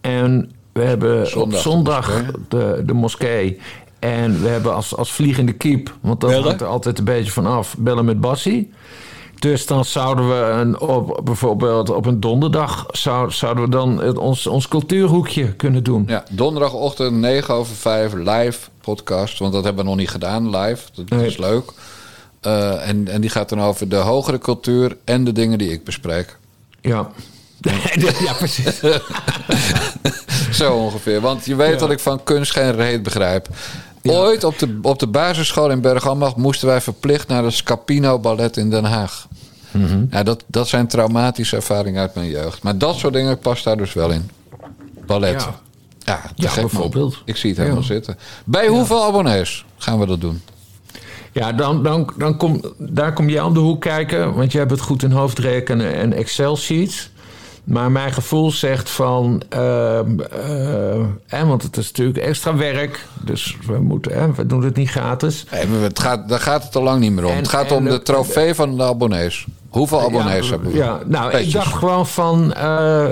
En 0.00 0.50
we 0.78 0.84
hebben 0.84 1.26
Zondag 1.26 1.58
op 1.58 1.62
zondag 1.62 2.22
de, 2.48 2.82
de 2.86 2.92
moskee. 2.92 3.60
En 3.98 4.42
we 4.42 4.48
hebben 4.48 4.74
als, 4.74 4.96
als 4.96 5.12
vliegende 5.12 5.52
kiep, 5.52 5.94
want 6.00 6.20
dat 6.20 6.32
hangt 6.32 6.60
er 6.60 6.66
altijd 6.66 6.98
een 6.98 7.04
beetje 7.04 7.32
van 7.32 7.46
af, 7.46 7.74
bellen 7.78 8.04
met 8.04 8.20
Bassie. 8.20 8.72
Dus 9.38 9.66
dan 9.66 9.84
zouden 9.84 10.28
we 10.28 10.34
een, 10.50 10.80
op, 10.80 11.20
bijvoorbeeld 11.24 11.90
op 11.90 12.06
een 12.06 12.20
donderdag... 12.20 12.86
Zou, 12.90 13.30
zouden 13.32 13.64
we 13.64 13.70
dan 13.70 14.02
het, 14.02 14.18
ons, 14.18 14.46
ons 14.46 14.68
cultuurhoekje 14.68 15.52
kunnen 15.52 15.84
doen. 15.84 16.04
Ja, 16.06 16.24
donderdagochtend 16.30 17.16
9 17.16 17.54
over 17.54 17.74
5 17.74 18.12
live 18.14 18.58
podcast. 18.80 19.38
Want 19.38 19.52
dat 19.52 19.64
hebben 19.64 19.82
we 19.82 19.88
nog 19.90 19.98
niet 19.98 20.10
gedaan 20.10 20.56
live. 20.56 20.82
Dat 20.94 21.08
Nee. 21.08 21.26
is 21.26 21.36
leuk. 21.36 21.72
Eh, 22.40 22.88
en, 22.88 23.08
en 23.08 23.20
die 23.20 23.30
gaat 23.30 23.48
dan 23.48 23.60
over 23.60 23.88
de 23.88 23.96
hogere 23.96 24.38
cultuur 24.38 24.96
en 25.04 25.24
de 25.24 25.32
dingen 25.32 25.58
die 25.58 25.70
ik 25.70 25.84
bespreek. 25.84 26.38
Ja. 26.80 27.10
ja, 28.26 28.32
precies. 28.38 28.80
Zo 30.58 30.72
ongeveer. 30.74 31.20
Want 31.20 31.44
je 31.44 31.54
weet 31.56 31.72
Ja. 31.72 31.76
dat 31.78 31.90
ik 31.90 31.98
van 32.00 32.22
kunst 32.22 32.52
geen 32.52 32.72
reet 32.72 33.02
begrijp. 33.02 33.48
Ooit 34.02 34.44
op 34.44 34.58
de, 34.58 34.78
op 34.82 34.98
de 34.98 35.06
basisschool 35.06 35.70
in 35.70 35.80
Bergambacht 35.80 36.36
moesten 36.36 36.68
wij 36.68 36.80
verplicht 36.80 37.28
naar 37.28 37.44
het 37.44 37.52
Scapino 37.54 38.18
Ballet 38.18 38.56
in 38.56 38.70
Den 38.70 38.84
Haag. 38.84 39.26
Mhm. 39.70 40.04
ja, 40.10 40.22
dat, 40.22 40.44
dat 40.46 40.68
zijn 40.68 40.86
traumatische 40.88 41.56
ervaringen 41.56 42.00
uit 42.00 42.14
mijn 42.14 42.28
jeugd. 42.28 42.62
Maar 42.62 42.78
dat 42.78 42.96
soort 42.96 43.12
dingen 43.12 43.38
past 43.38 43.64
daar 43.64 43.76
dus 43.76 43.92
wel 43.92 44.10
in. 44.10 44.30
Ballet. 45.06 45.40
Ja. 45.42 45.60
Ja, 46.04 46.20
Ja, 46.34 46.46
man. 46.50 46.54
bijvoorbeeld. 46.60 47.22
Ik 47.24 47.36
zie 47.36 47.50
het 47.50 47.58
helemaal 47.58 47.82
zitten. 47.82 48.18
Bij 48.44 48.66
hoeveel 48.68 49.04
abonnees 49.04 49.64
gaan 49.78 49.98
we 49.98 50.06
dat 50.06 50.20
doen? 50.20 50.42
Ja, 51.32 51.52
dan, 51.52 51.82
dan, 51.82 52.12
dan 52.16 52.36
kom, 52.36 52.60
daar 52.78 53.12
kom 53.12 53.28
jij 53.28 53.40
om 53.42 53.54
de 53.54 53.60
hoek 53.60 53.80
kijken, 53.80 54.34
want 54.34 54.52
je 54.52 54.58
hebt 54.58 54.70
het 54.70 54.80
goed 54.80 55.02
in 55.02 55.10
hoofdrekenen 55.10 55.94
en 55.94 56.12
Excel-sheets. 56.12 57.10
Maar 57.68 57.90
mijn 57.90 58.12
gevoel 58.12 58.50
zegt 58.50 58.90
van, 58.90 59.42
ehm, 59.48 60.20
eh, 61.28 61.42
want 61.48 61.62
het 61.62 61.76
is 61.76 61.86
natuurlijk 61.86 62.18
extra 62.18 62.56
werk, 62.56 63.04
dus 63.24 63.56
we, 63.66 63.78
moeten, 63.80 64.34
we 64.34 64.46
doen 64.46 64.64
het 64.64 64.76
niet 64.76 64.90
gratis. 64.90 65.44
Het 65.48 65.98
gaat, 65.98 66.28
daar 66.28 66.40
gaat 66.40 66.62
het 66.64 66.76
al 66.76 66.82
lang 66.82 67.00
niet 67.00 67.12
meer 67.12 67.24
om. 67.24 67.30
En- 67.30 67.36
het 67.36 67.48
gaat 67.48 67.72
om 67.72 67.84
de, 67.84 67.90
de- 67.90 68.02
trofee 68.02 68.54
van 68.54 68.76
de 68.76 68.82
abonnees. 68.82 69.46
Hoeveel 69.68 70.00
abonnees 70.00 70.44
ja, 70.44 70.50
hebben 70.50 70.70
we? 70.72 70.76
Ja, 70.78 70.98
nou, 71.06 71.36
ik 71.36 71.52
dacht 71.52 71.74
gewoon 71.74 72.06
van, 72.06 72.52
eh, 72.52 73.06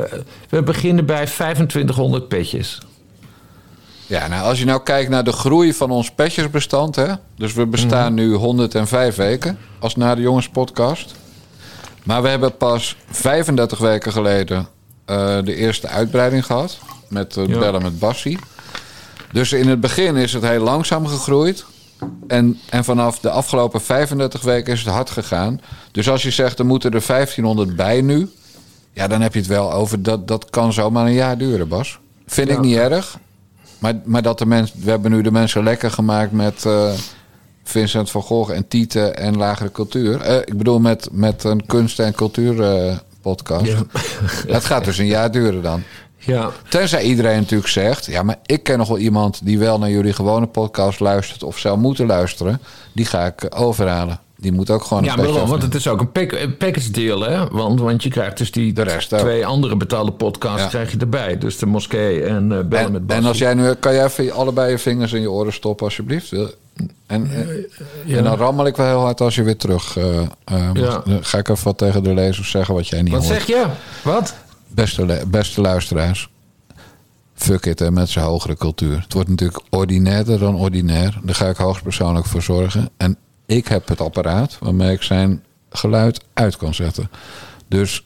we 0.49 0.62
beginnen 0.64 1.07
bij 1.07 1.27
2500 1.27 2.29
petjes. 2.29 2.79
Ja, 4.07 4.27
nou, 4.29 4.45
als 4.49 4.59
je 4.59 4.64
nou 4.64 4.83
kijkt 4.83 5.11
naar 5.11 5.25
de 5.25 5.33
groei 5.33 5.73
van 5.75 5.90
ons 5.90 6.11
petjesbestand... 6.11 6.97
Hè? 6.97 7.12
dus 7.37 7.53
we 7.53 7.66
bestaan 7.66 8.12
Mhm. 8.12 8.23
nu 8.23 8.35
105 8.35 9.16
weken 9.16 9.59
als 9.79 9.97
Na 9.97 10.14
de 10.14 10.21
Jongens 10.21 10.49
podcast. 10.49 11.14
Maar 12.07 12.23
we 12.23 12.29
hebben 12.29 12.57
pas 12.57 12.97
35 13.11 13.79
weken 13.79 14.12
geleden 14.12 14.69
eh, 15.05 15.38
de 15.45 15.55
eerste 15.55 15.88
uitbreiding 15.88 16.47
gehad... 16.47 16.79
met 17.09 17.37
uh, 17.37 17.47
Ja. 17.47 17.59
bellen 17.59 17.83
met 17.83 17.99
Bassie. 17.99 18.38
Dus 19.33 19.53
in 19.53 19.69
het 19.69 19.81
begin 19.81 20.16
is 20.16 20.33
het 20.33 20.42
heel 20.42 20.62
langzaam 20.62 21.07
gegroeid... 21.07 21.64
En, 22.27 22.59
en 22.71 22.85
vanaf 22.85 23.19
de 23.19 23.31
afgelopen 23.31 23.81
35 23.81 24.42
weken 24.42 24.73
is 24.73 24.81
het 24.81 24.88
hard 24.88 25.11
gegaan. 25.11 25.61
Dus 25.92 26.09
als 26.09 26.23
je 26.23 26.31
zegt, 26.31 26.59
er 26.59 26.66
moeten 26.66 26.90
er 26.90 27.07
1500 27.07 27.77
bij 27.77 28.01
nu... 28.01 28.31
ja, 28.92 29.07
dan 29.07 29.21
heb 29.21 29.33
je 29.33 29.38
het 29.38 29.49
wel 29.49 29.73
over... 29.73 30.03
dat, 30.03 30.29
dat 30.29 30.51
kan 30.51 30.73
zomaar 30.73 31.07
een 31.07 31.12
jaar 31.12 31.38
duren, 31.38 31.69
Bas. 31.69 31.99
Vind 32.27 32.51
ik 32.51 32.61
niet 32.61 32.77
erg. 32.77 33.19
Maar, 33.79 33.95
maar 34.05 34.23
dat 34.23 34.38
de 34.38 34.47
mensen, 34.47 34.81
we 34.83 34.90
hebben 34.90 35.11
nu 35.11 35.23
de 35.23 35.31
mensen 35.31 35.62
lekker 35.62 35.90
gemaakt 35.90 36.33
met 36.33 36.64
eh, 36.64 36.92
Vincent 37.69 38.11
van 38.11 38.23
Gogh 38.23 38.53
en 38.53 38.69
Tieten 38.69 39.17
en 39.17 39.37
lagere 39.37 39.73
cultuur. 39.73 40.21
Eh, 40.21 40.37
ik 40.37 40.57
bedoel 40.59 40.79
met, 40.79 41.09
met 41.13 41.45
een 41.45 41.67
kunst- 41.67 41.99
en 42.01 42.15
cultuurpodcast. 42.15 43.05
podcast. 43.21 43.67
Ja. 43.67 43.83
Het 44.55 44.65
gaat 44.65 44.85
dus 44.85 44.99
een 44.99 45.07
jaar 45.07 45.31
duren 45.31 45.63
dan. 45.63 45.83
Ja, 46.19 46.51
Tenzij 46.69 47.03
iedereen 47.03 47.37
natuurlijk 47.41 47.71
zegt... 47.71 48.07
ja, 48.07 48.23
maar 48.23 48.37
ik 48.47 48.63
ken 48.63 48.79
nog 48.79 48.89
wel 48.89 48.99
iemand 48.99 49.41
die 49.45 49.59
wel 49.59 49.79
naar 49.79 49.91
jullie 49.91 50.13
gewone 50.13 50.47
podcast 50.47 51.01
luistert... 51.01 51.43
of 51.43 51.59
zou 51.59 51.79
moeten 51.79 52.07
luisteren. 52.07 52.61
Die 52.93 53.05
ga 53.07 53.27
ik 53.27 53.47
overhalen. 53.57 54.21
Die 54.39 54.53
moet 54.53 54.71
ook 54.71 54.85
gewoon 54.85 55.03
een 55.03 55.09
ja 55.09 55.17
maar 55.17 55.33
wel, 55.33 55.47
want 55.47 55.63
het 55.63 55.75
is 55.75 55.89
ook 55.89 56.01
een, 56.01 56.13
pack, 56.13 56.33
een 56.33 56.57
package 56.57 56.91
deal, 56.91 57.21
hè? 57.21 57.49
Want, 57.49 57.81
want 57.81 58.03
je 58.03 58.09
krijgt 58.11 58.39
dus 58.39 58.51
die 58.53 58.73
De 58.73 58.83
rest 58.83 59.13
ook. 59.13 59.21
twee 59.21 59.47
andere 59.47 59.77
betaalde 59.77 60.13
podcasts 60.13 60.63
Ja. 60.63 60.69
krijg 60.69 60.91
je 60.93 60.99
erbij. 60.99 61.39
Dus 61.39 61.59
de 61.59 61.67
moskee 61.67 62.23
en 62.25 62.53
eh, 62.53 62.65
bellen 62.65 62.93
met 62.93 63.07
Bas. 63.07 63.17
en 63.17 63.25
als 63.25 63.39
jij 63.39 63.55
nu... 63.55 63.75
Kan 63.75 63.95
jij 63.95 64.05
even 64.05 64.31
allebei 64.33 64.71
je 64.71 64.79
vingers 64.79 65.13
in 65.13 65.21
je 65.21 65.31
oren 65.31 65.53
stoppen 65.53 65.87
alsjeblieft? 65.87 66.33
En, 67.07 67.31
en, 67.31 67.66
ja. 68.05 68.16
en 68.16 68.25
dan 68.25 68.37
rammel 68.37 68.66
ik 68.66 68.77
wel 68.77 68.87
heel 68.87 69.01
hard 69.01 69.21
als 69.21 69.35
je 69.35 69.42
weer 69.42 69.57
terug... 69.57 69.97
eh, 69.97 70.21
eh, 70.45 70.71
Ja. 70.73 71.03
Dan 71.05 71.25
ga 71.25 71.38
ik 71.38 71.49
even 71.49 71.64
wat 71.64 71.79
tegen 71.79 72.03
de 72.03 72.14
lezers 72.14 72.51
zeggen 72.51 72.75
wat 72.75 72.88
jij 72.88 73.03
niet 73.03 73.12
Wat 73.12 73.23
hoort. 73.27 73.35
zeg 73.35 73.47
je? 73.47 73.66
Wat? 74.05 74.35
Beste, 74.69 75.23
beste 75.29 75.61
luisteraars. 75.61 76.31
Fuck 77.35 77.66
it, 77.66 77.79
hè, 77.79 77.90
met 77.90 78.09
zijn 78.09 78.25
hogere 78.25 78.57
cultuur. 78.57 79.01
Het 79.01 79.12
wordt 79.12 79.29
natuurlijk 79.29 79.61
ordinairder 79.71 80.38
dan 80.38 80.55
ordinair. 80.57 81.19
Daar 81.23 81.35
ga 81.35 81.49
ik 81.49 81.57
hoogstpersoonlijk 81.57 82.27
voor 82.27 82.42
zorgen. 82.42 82.90
En 82.97 83.16
ik 83.47 83.69
heb 83.69 83.88
het 83.88 84.01
apparaat 84.01 84.57
waarmee 84.61 84.92
ik 84.92 85.03
zijn 85.03 85.45
geluid 85.71 86.21
uit 86.33 86.57
kan 86.57 86.75
zetten. 86.75 87.11
Dus 87.69 88.05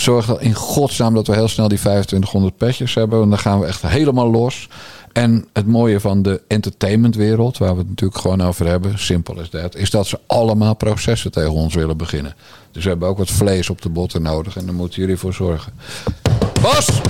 zorg 0.00 0.26
dat 0.26 0.40
in 0.40 0.54
godsnaam 0.54 1.14
dat 1.14 1.26
we 1.26 1.34
heel 1.34 1.48
snel 1.48 1.68
die 1.68 1.78
2500 1.78 2.56
petjes 2.56 2.94
hebben. 2.94 3.18
Want 3.18 3.30
dan 3.30 3.38
gaan 3.38 3.60
we 3.60 3.66
echt 3.66 3.82
helemaal 3.82 4.30
los. 4.30 4.68
En 5.12 5.46
het 5.52 5.66
mooie 5.66 6.00
van 6.00 6.22
de 6.22 6.40
entertainmentwereld, 6.48 7.58
waar 7.58 7.72
we 7.72 7.78
het 7.78 7.88
natuurlijk 7.88 8.20
gewoon 8.20 8.42
over 8.42 8.66
hebben, 8.66 8.98
simpel 8.98 9.40
is 9.40 9.50
dat, 9.50 9.74
is 9.74 9.90
dat 9.90 10.06
ze 10.06 10.18
allemaal 10.26 10.74
processen 10.74 11.32
tegen 11.32 11.52
ons 11.52 11.74
willen 11.74 11.96
beginnen. 11.96 12.34
Dus 12.72 12.82
we 12.82 12.88
hebben 12.88 13.08
ook 13.08 13.18
wat 13.18 13.30
vlees 13.30 13.70
op 13.70 13.82
de 13.82 13.88
botten 13.88 14.22
nodig 14.22 14.56
en 14.56 14.66
daar 14.66 14.74
moeten 14.74 15.00
jullie 15.00 15.16
voor 15.16 15.34
zorgen. 15.34 15.72
Bas! 16.62 17.00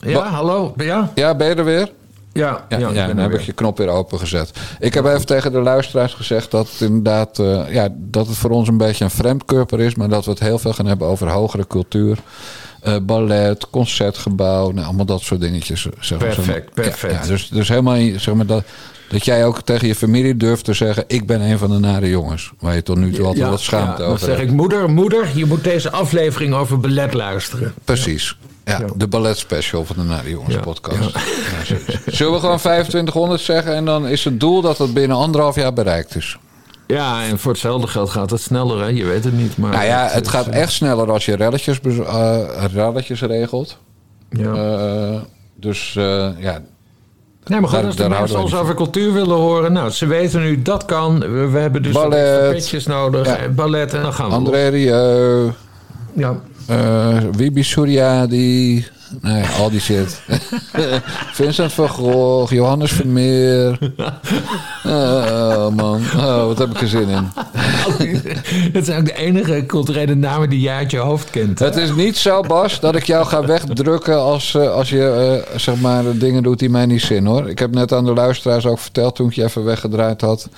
Ja, 0.00 0.28
hallo. 0.28 0.74
Ja, 0.76 1.12
Ja, 1.14 1.34
ben 1.34 1.48
je 1.48 1.54
er 1.54 1.64
weer? 1.64 1.90
Ja, 2.36 2.64
Ja, 2.68 2.78
ja, 2.78 3.06
dan 3.06 3.16
heb 3.16 3.30
weer. 3.30 3.40
ik 3.40 3.46
je 3.46 3.52
knop 3.52 3.78
weer 3.78 3.88
opengezet. 3.88 4.50
Ik 4.80 4.94
heb 4.94 5.04
even 5.04 5.26
tegen 5.26 5.52
de 5.52 5.60
luisteraars 5.60 6.14
gezegd 6.14 6.50
dat 6.50 6.68
het 6.70 6.80
inderdaad 6.80 7.38
eh, 7.38 7.72
ja, 7.72 7.88
dat 7.92 8.26
het 8.26 8.36
voor 8.36 8.50
ons 8.50 8.68
een 8.68 8.76
beetje 8.76 9.04
een 9.04 9.10
vreemdkörper 9.10 9.80
is, 9.80 9.94
maar 9.94 10.08
dat 10.08 10.24
we 10.24 10.30
het 10.30 10.40
heel 10.40 10.58
veel 10.58 10.72
gaan 10.72 10.86
hebben 10.86 11.06
over 11.08 11.30
hogere 11.30 11.66
cultuur. 11.66 12.18
Eh, 12.80 12.96
ballet, 13.02 13.70
concertgebouw, 13.70 14.70
nou, 14.70 14.86
allemaal 14.86 15.04
dat 15.04 15.20
soort 15.20 15.40
dingetjes. 15.40 15.86
Zeg 16.00 16.18
maar. 16.18 16.28
Perfect, 16.28 16.74
perfect. 16.74 17.12
Ja, 17.24 17.30
dus, 17.30 17.48
dus 17.48 17.68
helemaal 17.68 18.18
zeg 18.18 18.34
maar 18.34 18.46
dat, 18.46 18.64
dat 19.08 19.24
jij 19.24 19.46
ook 19.46 19.62
tegen 19.62 19.88
je 19.88 19.94
familie 19.94 20.36
durft 20.36 20.64
te 20.64 20.72
zeggen: 20.72 21.04
Ik 21.06 21.26
ben 21.26 21.40
een 21.40 21.58
van 21.58 21.70
de 21.70 21.78
nare 21.78 22.08
jongens. 22.08 22.52
Waar 22.58 22.74
je 22.74 22.82
tot 22.82 22.96
nu 22.96 23.12
toe 23.12 23.26
altijd 23.26 23.48
wat 23.48 23.60
schaamte 23.60 24.02
dan 24.02 24.10
over 24.10 24.26
zeg 24.26 24.36
hebt. 24.36 24.50
ik, 24.50 24.56
moeder, 24.56 24.90
moeder, 24.90 25.28
je 25.34 25.46
moet 25.46 25.64
deze 25.64 25.90
aflevering 25.90 26.54
over 26.54 26.80
ballet 26.80 27.14
luisteren. 27.14 27.74
Precies. 27.84 28.36
Ja, 28.66 28.80
de 28.96 29.06
ballet 29.08 29.38
special 29.38 29.84
van 29.84 29.96
de 29.96 30.02
Nare 30.02 30.30
Jongens 30.30 30.56
podcast. 30.56 31.18
Zullen 32.06 32.32
we 32.32 32.38
gewoon 32.40 32.58
2500 32.58 33.40
zeggen 33.40 33.74
en 33.74 33.84
dan 33.84 34.06
is 34.06 34.24
het 34.24 34.40
doel 34.40 34.60
dat 34.60 34.78
het 34.78 34.94
binnen 34.94 35.16
anderhalf 35.16 35.54
jaar 35.54 35.72
bereikt 35.72 36.16
is? 36.16 36.38
Ja, 36.86 37.24
en 37.24 37.38
voor 37.38 37.52
hetzelfde 37.52 37.86
geld 37.86 38.10
gaat 38.10 38.30
het 38.30 38.40
sneller, 38.40 38.80
hè? 38.80 38.86
Je 38.86 39.04
weet 39.04 39.24
het 39.24 39.32
niet, 39.32 39.56
maar... 39.56 39.70
Nou 39.72 39.84
ja, 39.84 40.08
het 40.10 40.28
gaat 40.28 40.46
eh, 40.46 40.60
echt 40.60 40.72
sneller 40.72 41.10
als 41.12 41.24
je 41.24 41.36
relletjes, 41.36 41.80
eh, 41.80 42.38
relletjes 42.72 43.20
regelt. 43.22 43.78
Ja. 44.30 44.52
Eh, 44.54 45.20
dus 45.54 45.92
ja, 46.38 46.60
Nee, 47.44 47.60
maar 47.60 47.68
goed, 47.68 47.78
Daar- 47.78 47.86
als 47.86 47.96
de 47.96 48.08
mensen 48.08 48.40
ons 48.40 48.54
over 48.54 48.74
cultuur 48.74 49.12
willen 49.12 49.36
horen... 49.36 49.72
Nou, 49.72 49.90
ze 49.90 50.06
weten 50.06 50.40
nu, 50.40 50.62
dat 50.62 50.84
kan. 50.84 51.18
We, 51.18 51.48
we 51.48 51.58
hebben 51.58 51.82
dus 51.82 51.92
Ballet. 51.92 52.50
petjes 52.50 52.86
nodig. 52.86 53.26
Ja. 53.26 53.48
Ballet, 53.48 53.94
en 53.94 54.02
dan 54.02 54.12
gaan 54.12 54.28
we 54.28 54.34
André 54.34 54.68
Rieu. 54.68 55.52
Ja. 56.12 56.40
Eh 56.68 57.30
Wibi 57.38 57.62
Suryadi, 57.62 58.84
nee, 59.20 59.44
al 59.58 59.70
die 59.70 59.80
shit. 59.80 60.20
Vincent 61.32 61.72
van 61.72 61.88
Gogh, 61.88 62.52
Johannes 62.52 62.92
Vermeer. 62.92 63.78
Oh 64.88 65.68
man, 65.74 66.00
oh, 66.16 66.46
wat 66.46 66.58
heb 66.58 66.70
ik 66.70 66.80
er 66.80 66.88
zin 66.88 67.08
in. 67.08 67.28
Dat 68.72 68.84
zijn 68.84 68.98
ook 69.00 69.04
de 69.06 69.14
enige 69.16 69.64
culturele 69.66 70.14
namen 70.14 70.50
die 70.50 70.60
jij 70.60 70.74
uit 70.76 70.90
je 70.90 70.98
hoofd 70.98 71.30
kent. 71.30 71.58
Het 71.58 71.76
is 71.76 71.94
niet 71.94 72.16
zo, 72.16 72.40
Bas, 72.40 72.80
dat 72.80 72.96
ik 72.96 73.04
jou 73.04 73.26
ga 73.26 73.46
wegdrukken 73.46 74.18
als, 74.20 74.54
eh, 74.54 74.70
als 74.72 74.90
je 74.90 75.42
eh, 75.50 75.58
zeg 75.58 75.76
maar 75.80 76.18
dingen 76.18 76.42
doet 76.42 76.58
die 76.58 76.70
mij 76.70 76.86
niet 76.86 77.02
zin 77.02 77.26
hoor. 77.26 77.48
Ik 77.48 77.58
heb 77.58 77.74
net 77.74 77.92
aan 77.92 78.04
de 78.04 78.12
luisteraars 78.12 78.66
ook 78.66 78.78
verteld 78.78 79.16
toen 79.16 79.26
ik 79.28 79.32
je 79.34 79.44
even 79.44 79.64
weggedraaid 79.64 80.20
had. 80.20 80.48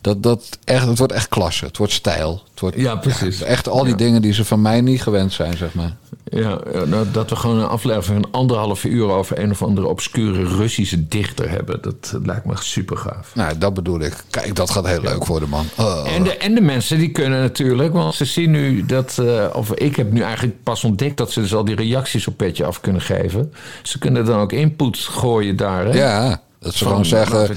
Dat, 0.00 0.22
dat 0.22 0.58
echt, 0.64 0.86
het 0.86 0.98
wordt 0.98 1.12
echt 1.12 1.28
klasse. 1.28 1.64
Het 1.64 1.76
wordt 1.76 1.92
stijl. 1.92 2.42
Het 2.50 2.60
wordt, 2.60 2.76
Ja, 2.76 2.94
precies. 2.96 3.42
echt 3.42 3.68
al 3.68 3.82
die 3.82 3.90
Ja. 3.90 3.96
dingen 3.96 4.22
die 4.22 4.32
ze 4.32 4.44
van 4.44 4.62
mij 4.62 4.80
niet 4.80 5.02
gewend 5.02 5.32
zijn, 5.32 5.56
zeg 5.56 5.74
maar. 5.74 5.96
Ja, 6.34 6.58
nou, 6.86 7.06
dat 7.12 7.30
we 7.30 7.36
gewoon 7.36 7.58
een 7.58 7.66
aflevering 7.68 8.22
van 8.22 8.40
anderhalve 8.40 8.88
uur 8.88 9.10
over 9.10 9.38
een 9.38 9.50
of 9.50 9.62
andere 9.62 9.86
obscure 9.86 10.44
Russische 10.44 11.08
dichter 11.08 11.50
hebben. 11.50 11.82
Dat 11.82 12.18
lijkt 12.22 12.44
me 12.44 12.54
super 12.60 12.96
gaaf. 12.96 13.34
Nou, 13.34 13.58
dat 13.58 13.74
bedoel 13.74 14.00
ik. 14.00 14.14
Kijk, 14.30 14.54
dat 14.54 14.70
gaat 14.70 14.86
heel 14.86 15.00
leuk 15.00 15.26
worden, 15.26 15.48
man. 15.48 15.66
Oh. 15.78 16.14
En 16.14 16.22
de, 16.22 16.36
en 16.36 16.54
de 16.54 16.60
mensen 16.60 16.98
die 16.98 17.10
kunnen 17.10 17.40
natuurlijk, 17.40 17.92
want 17.92 18.14
ze 18.14 18.24
zien 18.24 18.50
nu 18.50 18.86
dat, 18.86 19.18
eh, 19.18 19.46
of 19.52 19.74
ik 19.74 19.96
heb 19.96 20.12
nu 20.12 20.20
eigenlijk 20.20 20.62
pas 20.62 20.84
ontdekt 20.84 21.16
dat 21.16 21.32
ze 21.32 21.40
dus 21.40 21.54
al 21.54 21.64
die 21.64 21.76
reacties 21.76 22.26
op 22.26 22.36
petje 22.36 22.64
af 22.64 22.80
kunnen 22.80 23.02
geven. 23.02 23.52
Ze 23.82 23.98
kunnen 23.98 24.24
dan 24.24 24.40
ook 24.40 24.52
input 24.52 24.98
gooien 24.98 25.56
daar. 25.56 25.84
Hè? 25.84 25.92
Ja, 25.92 26.40
dat 26.58 26.74
ze 26.74 26.84
gewoon 26.84 27.04
zeggen... 27.04 27.56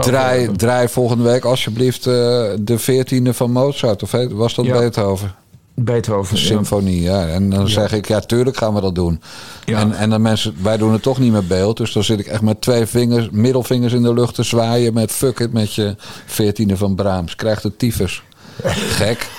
draai, 0.00 0.52
draai 0.56 0.88
volgende 0.88 1.24
week 1.24 1.44
alsjeblieft 1.44 2.06
eh, 2.06 2.12
de 2.60 2.78
veertiende 2.78 3.34
van 3.34 3.50
Mozart. 3.50 4.02
Of 4.02 4.10
was 4.30 4.54
dat 4.54 4.64
Ja. 4.64 4.78
Beethoven? 4.78 5.34
Beethoven. 5.74 6.38
Symfonie, 6.38 7.02
ja. 7.02 7.26
En 7.26 7.50
dan 7.50 7.68
zeg 7.68 7.92
ik, 7.92 8.08
ja, 8.08 8.20
tuurlijk 8.20 8.56
gaan 8.56 8.74
we 8.74 8.80
dat 8.80 8.94
doen. 8.94 9.22
Ja. 9.64 9.78
En, 9.78 9.92
en 9.92 10.10
dan 10.10 10.22
mensen, 10.22 10.54
wij 10.62 10.76
doen 10.76 10.92
het 10.92 11.02
toch 11.02 11.18
niet 11.18 11.32
met 11.32 11.48
beeld. 11.48 11.76
Dus 11.76 11.92
dan 11.92 12.04
zit 12.04 12.18
ik 12.18 12.26
echt 12.26 12.42
met 12.42 12.60
twee 12.60 12.86
vingers, 12.86 13.28
middelvingers 13.30 13.92
in 13.92 14.02
de 14.02 14.14
lucht 14.14 14.34
te 14.34 14.42
zwaaien 14.42 14.94
met 14.94 15.12
fuck 15.12 15.38
it 15.40 15.52
met 15.52 15.74
je 15.74 15.96
veertiende 16.26 16.76
van 16.76 16.94
Brahms. 16.94 17.36
Krijgt 17.36 17.62
de 17.62 17.76
tyfus. 17.76 18.22
Gek. 18.98 19.30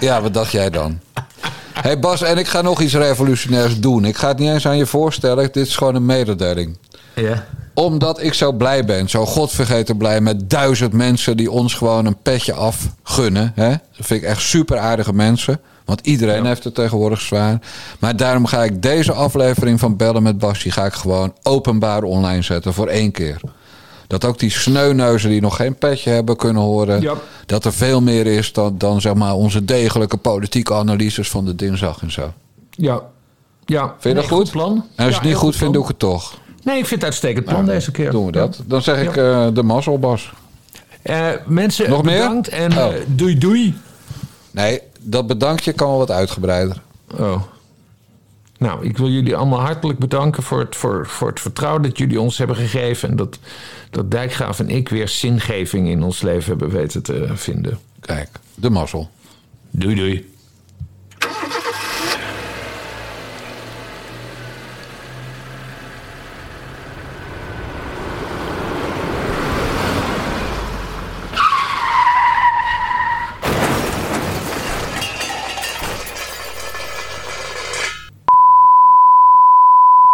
Ja, 0.00 0.22
wat 0.22 0.34
dacht 0.34 0.52
jij 0.52 0.70
dan? 0.70 1.00
Hé 1.72 1.88
hey 1.88 1.98
Bas, 1.98 2.22
en 2.22 2.38
ik 2.38 2.46
ga 2.46 2.62
nog 2.62 2.80
iets 2.80 2.94
revolutionairs 2.94 3.80
doen. 3.80 4.04
Ik 4.04 4.16
ga 4.16 4.28
het 4.28 4.38
niet 4.38 4.50
eens 4.50 4.66
aan 4.66 4.76
je 4.76 4.86
voorstellen. 4.86 5.44
Dit 5.52 5.56
is 5.66 5.76
gewoon 5.76 5.94
een 5.94 6.06
mededeling 6.06 6.76
Ja. 7.14 7.46
Omdat 7.74 8.22
ik 8.22 8.34
zo 8.34 8.52
blij 8.52 8.84
ben, 8.84 9.08
zo 9.08 9.26
godvergeten 9.26 9.96
blij 9.96 10.20
met 10.20 10.50
duizend 10.50 10.92
mensen 10.92 11.36
die 11.36 11.50
ons 11.50 11.74
gewoon 11.74 12.06
een 12.06 12.16
petje 12.22 12.52
af 12.52 12.86
gunnen. 13.02 13.52
Hè? 13.54 13.68
Dat 13.68 14.06
vind 14.06 14.22
ik 14.22 14.28
echt 14.28 14.40
super 14.42 14.78
aardige 14.78 15.12
mensen. 15.12 15.60
Want 15.84 16.00
iedereen 16.06 16.42
Ja. 16.42 16.48
heeft 16.48 16.64
het 16.64 16.74
tegenwoordig 16.74 17.20
zwaar. 17.20 17.58
Maar 17.98 18.16
daarom 18.16 18.46
ga 18.46 18.64
ik 18.64 18.82
deze 18.82 19.12
aflevering 19.12 19.80
van 19.80 19.96
Bellen 19.96 20.22
met 20.22 20.38
Bas... 20.38 20.62
die 20.62 20.72
ga 20.72 20.84
ik 20.84 20.92
gewoon 20.92 21.34
openbaar 21.42 22.02
online 22.02 22.42
zetten 22.42 22.74
voor 22.74 22.86
één 22.86 23.10
keer. 23.12 23.40
Dat 24.06 24.24
ook 24.24 24.38
die 24.38 24.50
sneuneuzen 24.50 25.30
die 25.30 25.40
nog 25.40 25.56
geen 25.56 25.74
petje 25.76 26.10
hebben 26.10 26.36
kunnen 26.36 26.62
horen... 26.62 27.00
Ja. 27.00 27.14
dat 27.46 27.64
er 27.64 27.72
veel 27.72 28.00
meer 28.00 28.26
is 28.26 28.52
dan, 28.52 28.78
dan 28.78 29.00
zeg 29.00 29.14
maar 29.14 29.34
onze 29.34 29.64
degelijke 29.64 30.16
politieke 30.16 30.74
analyses 30.74 31.30
van 31.30 31.44
de 31.44 31.54
dinsdag 31.54 32.02
en 32.02 32.12
zo. 32.12 32.32
Ja. 32.70 33.00
ja. 33.64 33.86
Vind 33.86 34.02
je 34.02 34.08
Nee, 34.08 34.14
dat 34.14 34.24
goed? 34.38 34.50
plan. 34.50 34.72
En 34.72 34.78
als 34.78 34.86
je 34.96 35.02
Ja, 35.04 35.04
het 35.06 35.20
niet 35.20 35.30
heel 35.30 35.38
goed 35.40 35.56
vindt, 35.56 35.72
doe 35.74 35.82
ik 35.82 35.88
het 35.88 35.98
toch. 35.98 36.34
Nee, 36.62 36.78
ik 36.78 36.86
vind 36.86 37.00
het 37.00 37.04
uitstekend 37.04 37.44
plan 37.44 37.66
deze 37.66 37.90
keer. 37.90 38.10
Doen 38.10 38.26
we 38.26 38.32
dat. 38.32 38.62
Dan 38.66 38.82
zeg 38.82 39.02
ik 39.02 39.16
eh, 39.16 39.46
de 39.52 39.62
mazzel, 39.62 39.98
Bas. 39.98 40.32
Eh, 41.02 41.28
mensen, 41.46 41.90
Nog 41.90 42.02
meer? 42.02 42.18
bedankt 42.18 42.48
en 42.48 42.72
Oh. 42.72 42.78
eh, 42.94 43.00
doei 43.06 43.38
doei. 43.38 43.74
Nee, 44.50 44.80
dat 45.00 45.26
bedankje 45.26 45.72
kan 45.72 45.88
wel 45.88 45.98
wat 45.98 46.10
uitgebreider. 46.10 46.80
Oh. 47.18 47.42
Nou, 48.58 48.84
ik 48.86 48.98
wil 48.98 49.08
jullie 49.08 49.36
allemaal 49.36 49.60
hartelijk 49.60 49.98
bedanken 49.98 50.42
voor 50.42 50.58
het, 50.60 50.76
voor, 50.76 51.06
voor 51.06 51.28
het 51.28 51.40
vertrouwen 51.40 51.82
dat 51.82 51.98
jullie 51.98 52.20
ons 52.20 52.38
hebben 52.38 52.56
gegeven. 52.56 53.08
En 53.08 53.16
dat, 53.16 53.38
dat 53.90 54.10
Dijkgraaf 54.10 54.58
en 54.58 54.68
ik 54.70 54.88
weer 54.88 55.08
zingeving 55.08 55.88
in 55.88 56.02
ons 56.02 56.22
leven 56.22 56.48
hebben 56.50 56.70
weten 56.70 57.02
te 57.02 57.26
vinden. 57.34 57.78
Kijk, 58.00 58.28
de 58.54 58.70
mazzel. 58.70 59.10
Doei 59.70 59.94
doei. 59.94 60.31